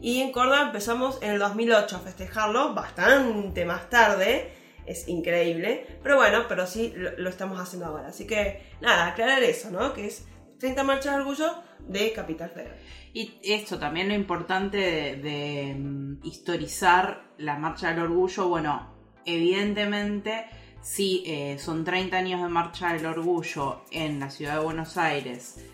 Y 0.00 0.20
en 0.20 0.32
Córdoba 0.32 0.62
empezamos 0.62 1.18
en 1.22 1.30
el 1.30 1.38
2008 1.38 1.96
a 1.96 2.00
festejarlo 2.00 2.74
bastante 2.74 3.64
más 3.64 3.88
tarde 3.88 4.52
es 4.86 5.08
increíble. 5.08 5.86
Pero 6.02 6.16
bueno, 6.16 6.44
pero 6.48 6.66
sí 6.66 6.92
lo, 6.96 7.28
estamos 7.28 7.58
haciendo 7.58 7.86
ahora. 7.86 8.08
Así 8.08 8.26
que 8.26 8.62
nada, 8.80 9.08
aclarar 9.08 9.42
eso, 9.42 9.70
¿no? 9.70 9.92
Que 9.92 10.06
es 10.06 10.26
30 10.58 10.82
marchas 10.84 11.14
de 11.14 11.20
orgullo 11.20 11.54
de 11.80 12.12
Capital 12.12 12.50
Federal. 12.50 12.76
Y 13.12 13.38
esto 13.42 13.78
también 13.78 14.08
lo 14.08 14.14
importante 14.14 14.78
de, 14.78 15.74
mm, 15.76 16.24
historizar 16.24 17.32
la 17.38 17.58
marcha 17.58 17.90
del 17.90 18.00
orgullo, 18.00 18.48
bueno, 18.48 18.90
evidentemente 19.26 20.46
si 20.80 21.22
eh, 21.26 21.58
son 21.58 21.84
30 21.84 22.16
años 22.16 22.42
de 22.42 22.48
marcha 22.48 22.92
del 22.92 23.06
orgullo 23.06 23.82
en 23.90 24.18
la 24.18 24.30
ciudad 24.30 24.58
de 24.58 24.64
Buenos 24.64 24.96
Aires, 24.96 25.64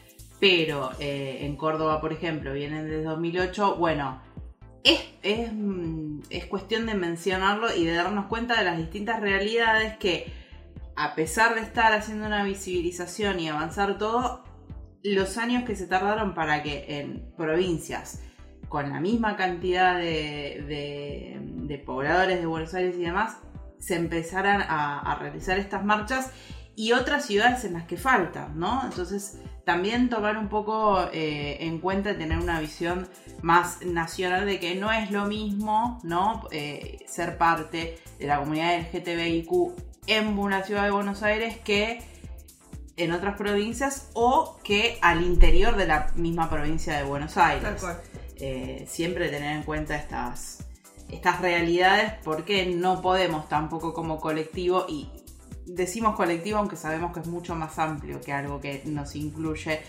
pero 0.40 0.90
eh, 0.98 1.38
en 1.42 1.56
Córdoba, 1.56 2.00
por 2.00 2.12
ejemplo, 2.12 2.52
vienen 2.52 2.84
desde 2.88 3.04
2008, 3.04 3.76
bueno, 3.76 4.20
Mm, 4.84 4.90
es, 5.22 5.52
cuestión 6.48 6.86
de 6.86 6.94
mencionarlo 6.94 7.74
y 7.74 7.84
de 7.84 7.94
darnos 7.94 8.26
cuenta 8.26 8.58
de 8.58 8.64
las 8.64 8.78
distintas 8.78 9.20
realidades 9.20 9.96
que, 9.98 10.32
a 10.96 11.14
pesar 11.14 11.54
de 11.54 11.60
estar 11.60 11.92
haciendo 11.92 12.26
una 12.26 12.44
visibilización 12.44 13.40
y 13.40 13.48
avanzar 13.48 13.98
todo, 13.98 14.44
los 15.02 15.38
años 15.38 15.64
que 15.64 15.76
se 15.76 15.86
tardaron 15.86 16.34
para 16.34 16.62
que 16.62 17.00
en 17.00 17.32
provincias 17.36 18.22
con 18.68 18.90
la 18.90 19.00
misma 19.00 19.36
cantidad 19.36 19.96
de, 19.96 21.82
pobladores 21.86 22.40
de 22.40 22.46
Buenos 22.46 22.74
Aires 22.74 22.96
y 22.96 23.02
demás 23.02 23.38
se 23.78 23.94
empezaran 23.94 24.60
a 24.60 25.16
realizar 25.20 25.58
estas 25.58 25.84
marchas 25.84 26.32
y 26.78 26.92
otras 26.92 27.26
ciudades 27.26 27.64
en 27.64 27.72
las 27.72 27.88
que 27.88 27.96
faltan, 27.96 28.56
¿no? 28.56 28.82
Entonces, 28.84 29.38
también 29.64 30.08
tomar 30.08 30.38
un 30.38 30.48
poco 30.48 31.08
eh, 31.12 31.56
en 31.58 31.80
cuenta 31.80 32.12
y 32.12 32.14
tener 32.14 32.38
una 32.38 32.60
visión 32.60 33.08
más 33.42 33.84
nacional 33.84 34.46
de 34.46 34.60
que 34.60 34.76
no 34.76 34.92
es 34.92 35.10
lo 35.10 35.24
mismo, 35.24 35.98
¿no? 36.04 36.46
Eh, 36.52 37.00
ser 37.08 37.36
parte 37.36 37.98
de 38.20 38.26
la 38.28 38.38
comunidad 38.38 38.78
LGTBIQ 38.78 39.50
en 40.06 40.38
una 40.38 40.62
ciudad 40.62 40.84
de 40.84 40.92
Buenos 40.92 41.24
Aires 41.24 41.56
que 41.58 42.00
en 42.96 43.10
otras 43.10 43.36
provincias 43.36 44.10
o 44.12 44.56
que 44.62 44.98
al 45.02 45.24
interior 45.24 45.74
de 45.74 45.88
la 45.88 46.12
misma 46.14 46.48
provincia 46.48 46.96
de 46.96 47.02
Buenos 47.02 47.36
Aires. 47.36 47.84
Eh, 48.36 48.86
siempre 48.88 49.30
tener 49.30 49.56
en 49.56 49.64
cuenta 49.64 49.96
estas, 49.96 50.64
estas 51.08 51.40
realidades 51.40 52.12
porque 52.22 52.66
no 52.66 53.02
podemos 53.02 53.48
tampoco 53.48 53.92
como 53.92 54.20
colectivo 54.20 54.86
y 54.88 55.10
decimos 55.68 56.16
colectivo 56.16 56.58
aunque 56.58 56.76
sabemos 56.76 57.12
que 57.12 57.20
es 57.20 57.26
mucho 57.26 57.54
más 57.54 57.78
amplio 57.78 58.20
que 58.20 58.32
algo 58.32 58.60
que 58.60 58.82
nos 58.86 59.14
incluye. 59.14 59.80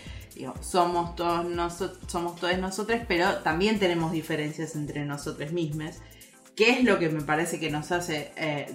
somos 0.60 1.16
todos 1.16 1.44
nosotros, 1.44 1.98
somos 2.10 2.36
todos 2.36 2.58
nosotros, 2.58 3.00
pero 3.08 3.38
también 3.38 3.78
tenemos 3.78 4.12
diferencias 4.12 4.76
entre 4.76 5.04
nosotros 5.04 5.52
mismos, 5.52 5.96
que 6.54 6.70
es 6.70 6.84
lo 6.84 6.98
que 6.98 7.08
me 7.08 7.22
parece 7.22 7.58
que 7.58 7.70
nos 7.70 7.90
hace 7.92 8.32
eh, 8.36 8.66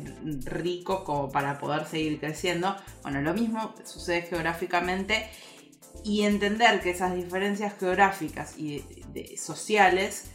ricos 0.45 1.01
como 1.01 1.31
para 1.31 1.57
poder 1.59 1.85
seguir 1.85 2.19
creciendo. 2.19 2.75
Bueno, 3.03 3.21
lo 3.21 3.33
mismo 3.33 3.73
sucede 3.83 4.23
geográficamente 4.23 5.29
y 6.03 6.23
entender 6.23 6.81
que 6.81 6.91
esas 6.91 7.15
diferencias 7.15 7.73
geográficas 7.79 8.57
y 8.57 8.83
sociales 9.37 10.31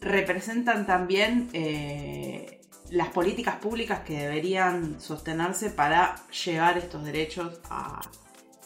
representan 0.00 0.86
también 0.86 1.48
eh, 1.52 2.57
las 2.90 3.08
políticas 3.08 3.56
públicas 3.56 4.00
que 4.00 4.18
deberían 4.18 5.00
sostenerse 5.00 5.70
para 5.70 6.16
llevar 6.44 6.78
estos 6.78 7.04
derechos 7.04 7.60
a 7.70 8.00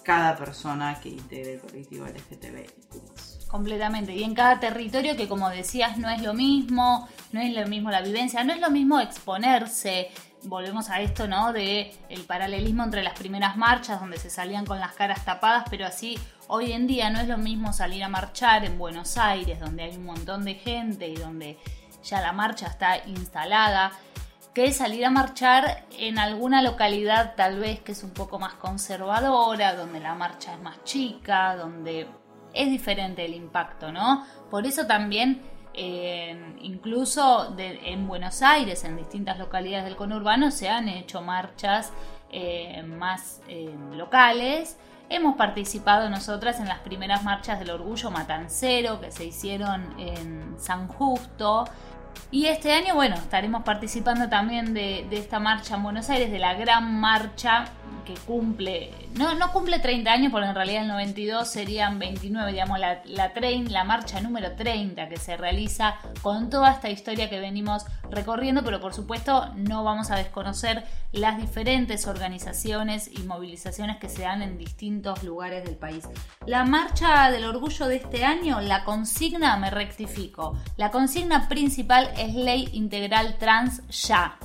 cada 0.02 0.36
persona 0.36 0.98
que 1.00 1.10
integre 1.10 1.54
el 1.54 1.60
colectivo 1.60 2.06
LGTB. 2.06 3.48
Completamente. 3.48 4.14
Y 4.14 4.22
en 4.22 4.34
cada 4.34 4.58
territorio 4.60 5.16
que 5.16 5.28
como 5.28 5.50
decías 5.50 5.98
no 5.98 6.08
es 6.08 6.22
lo 6.22 6.34
mismo, 6.34 7.08
no 7.32 7.40
es 7.40 7.54
lo 7.54 7.66
mismo 7.66 7.90
la 7.90 8.00
vivencia, 8.00 8.42
no 8.44 8.52
es 8.52 8.60
lo 8.60 8.70
mismo 8.70 8.98
exponerse. 9.00 10.10
Volvemos 10.44 10.90
a 10.90 11.00
esto, 11.02 11.28
¿no? 11.28 11.52
De 11.52 11.92
el 12.08 12.22
paralelismo 12.22 12.82
entre 12.82 13.02
las 13.02 13.16
primeras 13.16 13.56
marchas 13.56 14.00
donde 14.00 14.16
se 14.16 14.30
salían 14.30 14.64
con 14.64 14.80
las 14.80 14.92
caras 14.94 15.24
tapadas, 15.24 15.64
pero 15.70 15.86
así 15.86 16.18
hoy 16.48 16.72
en 16.72 16.86
día 16.86 17.10
no 17.10 17.20
es 17.20 17.28
lo 17.28 17.38
mismo 17.38 17.72
salir 17.72 18.02
a 18.02 18.08
marchar 18.08 18.64
en 18.64 18.78
Buenos 18.78 19.16
Aires, 19.18 19.60
donde 19.60 19.84
hay 19.84 19.96
un 19.96 20.06
montón 20.06 20.44
de 20.44 20.54
gente 20.54 21.08
y 21.08 21.14
donde 21.14 21.58
ya 22.02 22.20
la 22.20 22.32
marcha 22.32 22.66
está 22.66 22.98
instalada 23.06 23.92
que 24.54 24.70
salir 24.72 25.04
a 25.04 25.10
marchar 25.10 25.84
en 25.98 26.18
alguna 26.18 26.62
localidad 26.62 27.34
tal 27.36 27.58
vez 27.58 27.80
que 27.80 27.92
es 27.92 28.02
un 28.02 28.10
poco 28.10 28.38
más 28.38 28.54
conservadora, 28.54 29.74
donde 29.74 30.00
la 30.00 30.14
marcha 30.14 30.52
es 30.52 30.60
más 30.60 30.84
chica, 30.84 31.56
donde 31.56 32.06
es 32.52 32.68
diferente 32.68 33.24
el 33.24 33.34
impacto, 33.34 33.92
¿no? 33.92 34.26
Por 34.50 34.66
eso 34.66 34.86
también, 34.86 35.40
eh, 35.72 36.54
incluso 36.60 37.54
en 37.58 38.06
Buenos 38.06 38.42
Aires, 38.42 38.84
en 38.84 38.96
distintas 38.96 39.38
localidades 39.38 39.86
del 39.86 39.96
conurbano, 39.96 40.50
se 40.50 40.68
han 40.68 40.88
hecho 40.88 41.22
marchas 41.22 41.92
eh, 42.30 42.82
más 42.82 43.40
eh, 43.48 43.74
locales. 43.92 44.76
Hemos 45.08 45.36
participado 45.36 46.10
nosotras 46.10 46.60
en 46.60 46.68
las 46.68 46.78
primeras 46.80 47.22
marchas 47.24 47.58
del 47.58 47.70
Orgullo 47.70 48.10
Matancero 48.10 49.00
que 49.00 49.10
se 49.10 49.24
hicieron 49.24 49.98
en 49.98 50.56
San 50.58 50.88
Justo, 50.88 51.64
y 52.30 52.46
este 52.46 52.72
año, 52.72 52.94
bueno, 52.94 53.16
estaremos 53.16 53.62
participando 53.62 54.28
también 54.28 54.72
de, 54.72 55.06
esta 55.10 55.38
marcha 55.38 55.76
en 55.76 55.82
Buenos 55.82 56.08
Aires, 56.08 56.32
de 56.32 56.38
la 56.38 56.54
gran 56.54 56.98
marcha 56.98 57.66
que 58.06 58.14
cumple, 58.14 58.90
no, 59.14 59.34
no 59.34 59.52
cumple 59.52 59.78
30 59.78 60.10
años, 60.10 60.32
porque 60.32 60.48
en 60.48 60.54
realidad 60.54 60.82
el 60.82 60.88
92 60.88 61.46
serían 61.48 61.98
29, 61.98 62.50
digamos, 62.50 62.78
la, 62.78 63.02
la, 63.04 63.32
la 63.34 63.84
marcha 63.84 64.20
número 64.20 64.52
30 64.52 65.08
que 65.08 65.16
se 65.18 65.36
realiza 65.36 65.96
con 66.22 66.50
toda 66.50 66.72
esta 66.72 66.90
historia 66.90 67.30
que 67.30 67.38
venimos 67.38 67.84
recorriendo, 68.10 68.64
pero 68.64 68.80
por 68.80 68.94
supuesto 68.94 69.50
no 69.54 69.84
vamos 69.84 70.10
a 70.10 70.16
desconocer 70.16 70.84
las 71.12 71.38
diferentes 71.38 72.06
organizaciones 72.06 73.10
y 73.12 73.22
movilizaciones 73.22 73.98
que 73.98 74.08
se 74.08 74.22
dan 74.22 74.42
en 74.42 74.58
distintos 74.58 75.22
lugares 75.22 75.64
del 75.64 75.76
país. 75.76 76.08
La 76.46 76.64
marcha 76.64 77.30
del 77.30 77.44
orgullo 77.44 77.86
de 77.86 77.96
este 77.96 78.24
año, 78.24 78.60
la 78.60 78.84
consigna, 78.84 79.56
me 79.58 79.70
rectifico, 79.70 80.56
la 80.76 80.90
consigna 80.90 81.48
principal 81.48 82.01
es 82.16 82.34
ley 82.34 82.68
integral 82.72 83.36
trans 83.38 83.82
ya. 83.88 84.38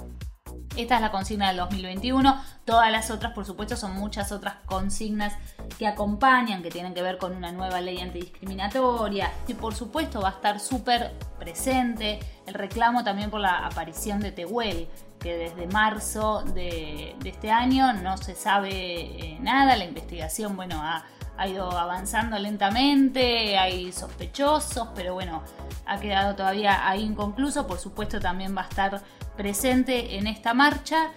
Esta 0.76 0.96
es 0.96 1.02
la 1.02 1.12
consigna 1.12 1.48
del 1.48 1.58
2021. 1.58 2.40
Todas 2.64 2.92
las 2.92 3.10
otras, 3.10 3.34
por 3.34 3.46
supuesto, 3.46 3.76
son 3.76 3.96
muchas 3.96 4.32
otras 4.32 4.58
consignas 4.66 5.34
que 5.80 5.88
acompañan, 5.88 6.62
que 6.62 6.70
tienen 6.70 6.94
que 6.94 7.02
ver 7.02 7.18
con 7.18 7.36
una 7.36 7.52
nueva 7.52 7.82
ley 7.82 8.00
antidiscriminatoria. 8.00 9.32
Y 9.48 9.56
por 9.56 9.74
supuesto 9.74 10.22
va 10.22 10.30
a 10.30 10.32
estar 10.34 10.60
súper 10.60 11.14
presente 11.40 12.20
el 12.46 12.54
reclamo 12.54 13.04
también 13.04 13.32
por 13.32 13.40
la 13.40 13.66
aparición 13.66 14.20
de 14.20 14.32
Tehuel, 14.32 14.88
que 15.20 15.36
desde 15.36 15.66
marzo 15.66 16.44
de, 16.44 17.16
este 17.26 17.50
año 17.50 17.94
no 17.94 18.18
se 18.18 18.36
sabe 18.36 18.72
eh, 18.72 19.38
nada. 19.42 19.76
La 19.78 19.86
investigación, 19.86 20.56
bueno, 20.56 20.80
ha, 20.84 21.06
ha 21.38 21.48
ido 21.48 21.72
avanzando 21.72 22.38
lentamente, 22.40 23.58
hay 23.58 23.92
sospechosos, 23.92 24.90
pero 24.96 25.14
bueno, 25.14 25.44
ha 25.86 26.00
quedado 26.00 26.36
todavía 26.36 26.88
ahí 26.88 27.04
inconcluso. 27.04 27.68
Por 27.68 27.80
supuesto 27.80 28.20
también 28.20 28.56
va 28.56 28.62
a 28.62 28.68
estar 28.68 29.02
presente 29.36 30.18
en 30.18 30.28
esta 30.28 30.54
marcha 30.54 31.12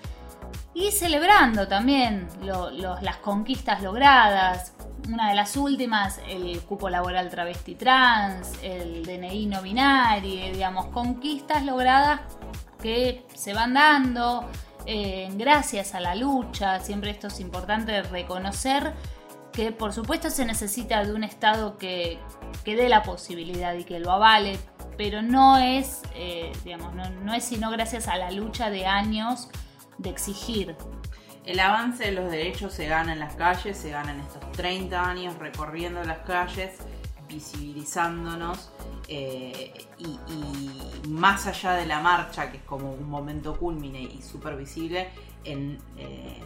y 0.75 0.91
celebrando 0.93 1.67
también 1.67 2.29
las 2.43 3.17
conquistas 3.17 3.83
logradas. 3.83 4.75
Una 5.09 5.31
de 5.31 5.35
las 5.35 5.57
últimas, 5.57 6.21
el 6.29 6.61
cupo 6.61 6.91
laboral 6.91 7.31
travesti 7.31 7.75
trans, 7.75 8.53
el 8.63 9.05
DNI 9.05 9.47
no 9.47 9.63
binario, 9.63 10.53
digamos, 10.53 10.87
conquistas 10.87 11.65
logradas 11.65 12.21
que 12.81 13.27
se 13.35 13.55
van 13.55 13.75
dando 13.75 14.49
eh, 14.87 15.29
gracias 15.33 15.95
a 15.95 16.01
la 16.01 16.15
lucha. 16.15 16.79
Siempre 16.81 17.11
esto 17.11 17.29
es 17.29 17.41
importante 17.41 18.03
reconocer 18.03 18.93
que 19.53 19.73
por 19.73 19.93
supuesto 19.93 20.31
se 20.31 20.45
necesita 20.45 21.05
de 21.05 21.13
un 21.13 21.25
Estado 21.25 21.77
que, 21.79 22.19
que 22.65 22.77
dé 22.77 22.89
la 22.89 23.03
posibilidad 23.03 23.75
y 23.75 23.85
que 23.85 23.99
lo 24.01 24.11
avale, 24.13 24.59
pero 24.97 25.23
no 25.23 25.59
es, 25.59 26.03
eh, 26.15 26.53
digamos, 26.65 26.95
no, 26.95 27.35
es 27.35 27.45
sino 27.45 27.71
gracias 27.71 28.07
a 28.09 28.17
la 28.17 28.31
lucha 28.31 28.71
de 28.71 28.87
años 28.87 29.49
de 29.99 30.11
exigir. 30.11 30.77
El 31.45 31.59
avance 31.59 32.05
de 32.05 32.13
los 32.13 32.31
derechos 32.31 32.75
se 32.75 32.87
gana 32.87 33.15
en 33.15 33.19
las 33.19 33.35
calles, 33.35 33.77
se 33.77 33.91
gana 33.91 34.13
en 34.13 34.21
estos 34.21 34.53
30 34.53 35.03
años 35.03 35.39
recorriendo 35.39 36.05
las 36.05 36.19
calles, 36.19 36.77
visibilizándonos 37.29 38.71
eh, 39.09 39.73
y, 39.99 41.09
más 41.09 41.47
allá 41.47 41.73
de 41.73 41.87
la 41.87 42.01
marcha, 42.01 42.51
que 42.51 42.59
es 42.59 42.63
como 42.65 42.93
un 42.93 43.09
momento 43.09 43.57
culmine 43.57 44.03
y 44.03 44.23
súper 44.23 44.57
visible, 44.57 45.09
en, 45.45 45.79
eh, 45.97 46.39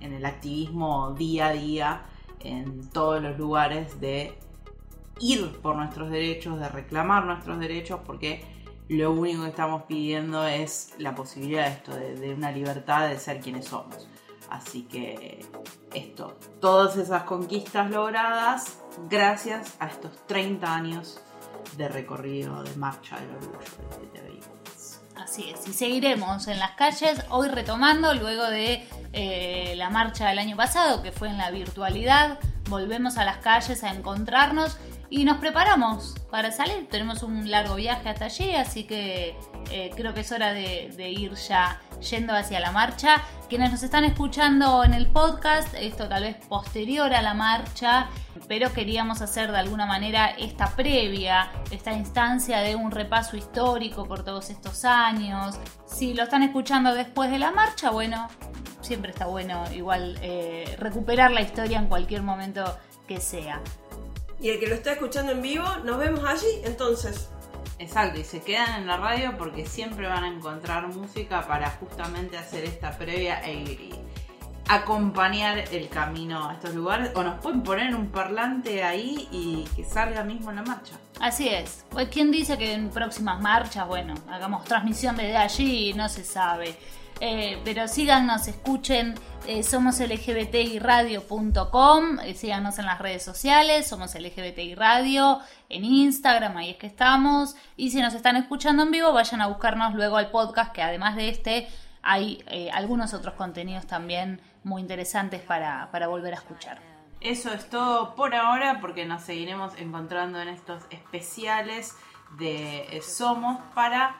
en 0.00 0.12
el 0.12 0.24
activismo 0.24 1.12
día 1.12 1.46
a 1.46 1.52
día 1.52 2.02
en 2.44 2.88
todos 2.90 3.22
los 3.22 3.38
lugares 3.38 4.00
de 4.00 4.38
ir 5.20 5.58
por 5.60 5.76
nuestros 5.76 6.10
derechos, 6.10 6.58
de 6.58 6.68
reclamar 6.68 7.24
nuestros 7.24 7.58
derechos, 7.58 8.00
porque 8.04 8.44
lo 8.88 9.12
único 9.12 9.42
que 9.42 9.48
estamos 9.48 9.82
pidiendo 9.84 10.46
es 10.46 10.94
la 10.98 11.14
posibilidad 11.14 11.66
de 11.66 11.72
esto, 11.72 11.94
de, 11.94 12.34
una 12.34 12.50
libertad 12.50 13.08
de 13.08 13.18
ser 13.18 13.40
quienes 13.40 13.66
somos. 13.66 14.08
Así 14.50 14.82
que 14.82 15.44
esto, 15.94 16.36
todas 16.60 16.96
esas 16.96 17.22
conquistas 17.22 17.90
logradas 17.90 18.78
gracias 19.08 19.76
a 19.78 19.86
estos 19.86 20.26
30 20.26 20.74
años 20.74 21.20
de 21.76 21.88
recorrido, 21.88 22.62
de 22.62 22.74
marcha 22.76 23.18
del 23.18 23.30
orgullo 23.30 23.58
de 24.12 24.20
Así 25.22 25.50
es, 25.50 25.68
y 25.68 25.72
seguiremos 25.72 26.48
en 26.48 26.58
las 26.58 26.72
calles, 26.72 27.22
hoy 27.30 27.48
retomando 27.48 28.12
luego 28.12 28.44
de 28.50 28.84
eh, 29.12 29.74
la 29.76 29.88
marcha 29.88 30.28
del 30.28 30.38
año 30.40 30.56
pasado, 30.56 31.00
que 31.00 31.12
fue 31.12 31.28
en 31.28 31.38
la 31.38 31.52
virtualidad, 31.52 32.40
volvemos 32.68 33.18
a 33.18 33.24
las 33.24 33.36
calles 33.36 33.84
a 33.84 33.90
encontrarnos 33.90 34.78
y 35.10 35.24
nos 35.24 35.38
preparamos 35.38 36.16
para 36.28 36.50
salir. 36.50 36.88
Tenemos 36.90 37.22
un 37.22 37.50
largo 37.50 37.76
viaje 37.76 38.08
hasta 38.08 38.24
allí, 38.24 38.54
así 38.56 38.82
que 38.82 39.36
eh, 39.70 39.90
creo 39.94 40.12
que 40.12 40.22
es 40.22 40.32
hora 40.32 40.52
de, 40.52 41.10
ir 41.10 41.34
ya 41.34 41.80
yendo 42.02 42.34
hacia 42.34 42.60
la 42.60 42.72
marcha. 42.72 43.22
Quienes 43.48 43.70
nos 43.70 43.82
están 43.82 44.04
escuchando 44.04 44.84
en 44.84 44.94
el 44.94 45.06
podcast, 45.06 45.74
esto 45.74 46.08
tal 46.08 46.24
vez 46.24 46.36
posterior 46.48 47.12
a 47.12 47.22
la 47.22 47.34
marcha, 47.34 48.08
pero 48.48 48.72
queríamos 48.72 49.20
hacer 49.22 49.52
de 49.52 49.58
alguna 49.58 49.86
manera 49.86 50.30
esta 50.38 50.74
previa, 50.74 51.50
esta 51.70 51.92
instancia 51.92 52.58
de 52.58 52.76
un 52.76 52.90
repaso 52.90 53.36
histórico 53.36 54.06
por 54.06 54.24
todos 54.24 54.50
estos 54.50 54.84
años. 54.84 55.58
Si 55.86 56.14
lo 56.14 56.24
están 56.24 56.42
escuchando 56.42 56.94
después 56.94 57.30
de 57.30 57.38
la 57.38 57.50
marcha, 57.50 57.90
bueno, 57.90 58.28
siempre 58.80 59.10
está 59.10 59.26
bueno 59.26 59.64
igual 59.72 60.18
eh, 60.22 60.76
recuperar 60.78 61.30
la 61.30 61.40
historia 61.40 61.78
en 61.78 61.86
cualquier 61.86 62.22
momento 62.22 62.78
que 63.06 63.20
sea. 63.20 63.60
Y 64.40 64.50
el 64.50 64.58
que 64.58 64.66
lo 64.66 64.74
está 64.74 64.92
escuchando 64.92 65.32
en 65.32 65.40
vivo, 65.40 65.64
nos 65.84 65.98
vemos 65.98 66.24
allí 66.24 66.62
entonces. 66.64 67.28
Exacto, 67.82 68.20
y 68.20 68.22
se 68.22 68.40
quedan 68.40 68.82
en 68.82 68.86
la 68.86 68.96
radio 68.96 69.36
porque 69.36 69.66
siempre 69.66 70.06
van 70.06 70.22
a 70.22 70.28
encontrar 70.28 70.86
música 70.86 71.44
para 71.48 71.68
justamente 71.68 72.38
hacer 72.38 72.62
esta 72.62 72.96
previa 72.96 73.40
e 73.40 73.54
acompañar 74.68 75.58
el 75.72 75.88
camino 75.88 76.48
a 76.48 76.54
estos 76.54 76.74
lugares. 76.74 77.12
O 77.14 77.22
nos 77.22 77.40
pueden 77.40 77.62
poner 77.62 77.94
un 77.94 78.08
parlante 78.08 78.82
ahí 78.82 79.28
y 79.30 79.64
que 79.76 79.84
salga 79.84 80.24
mismo 80.24 80.50
en 80.50 80.56
la 80.56 80.62
marcha. 80.62 80.94
Así 81.20 81.48
es. 81.48 81.84
Pues, 81.90 82.08
¿Quién 82.08 82.30
dice 82.30 82.58
que 82.58 82.72
en 82.72 82.90
próximas 82.90 83.40
marchas, 83.40 83.86
bueno, 83.86 84.14
hagamos 84.30 84.64
transmisión 84.64 85.16
desde 85.16 85.36
allí? 85.36 85.92
No 85.94 86.08
se 86.08 86.24
sabe. 86.24 86.76
Eh, 87.24 87.60
pero 87.64 87.86
síganos, 87.86 88.48
escuchen, 88.48 89.14
eh, 89.46 89.62
somos 89.62 90.00
lgbtiradio.com, 90.00 92.18
eh, 92.18 92.34
síganos 92.34 92.80
en 92.80 92.86
las 92.86 92.98
redes 92.98 93.22
sociales, 93.22 93.86
somos 93.86 94.16
LGBTI 94.16 94.74
Radio, 94.74 95.38
en 95.68 95.84
Instagram, 95.84 96.56
ahí 96.56 96.70
es 96.70 96.78
que 96.78 96.88
estamos, 96.88 97.54
y 97.76 97.92
si 97.92 98.00
nos 98.00 98.14
están 98.14 98.34
escuchando 98.34 98.82
en 98.82 98.90
vivo, 98.90 99.12
vayan 99.12 99.40
a 99.40 99.46
buscarnos 99.46 99.94
luego 99.94 100.16
al 100.16 100.32
podcast, 100.32 100.72
que 100.72 100.82
además 100.82 101.14
de 101.14 101.28
este, 101.28 101.68
hay 102.02 102.44
algunos 102.72 103.14
otros 103.14 103.34
contenidos 103.34 103.86
también 103.86 104.40
muy 104.64 104.82
interesantes 104.82 105.40
para, 105.42 105.90
para 105.90 106.08
volver 106.08 106.34
a 106.34 106.36
escuchar. 106.36 106.80
Eso 107.20 107.52
es 107.52 107.68
todo 107.70 108.14
por 108.14 108.34
ahora, 108.34 108.80
porque 108.80 109.04
nos 109.04 109.22
seguiremos 109.22 109.74
encontrando 109.78 110.40
en 110.40 110.48
estos 110.48 110.82
especiales 110.90 111.96
de 112.36 113.00
Somos 113.02 113.60
para 113.74 114.16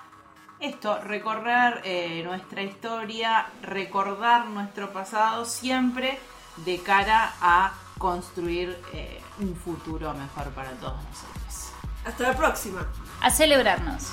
esto, 0.62 1.00
recorrer 1.00 1.80
eh, 1.84 2.22
nuestra 2.24 2.62
historia, 2.62 3.46
recordar 3.62 4.46
nuestro 4.46 4.92
pasado 4.92 5.44
siempre 5.44 6.20
de 6.58 6.78
cara 6.78 7.32
a 7.40 7.72
construir 7.98 8.80
eh, 8.92 9.20
un 9.40 9.56
futuro 9.56 10.14
mejor 10.14 10.50
para 10.52 10.70
todos 10.72 11.02
nosotros. 11.02 11.72
Hasta 12.04 12.22
la 12.28 12.36
próxima. 12.36 12.86
A 13.20 13.30
celebrarnos. 13.30 14.12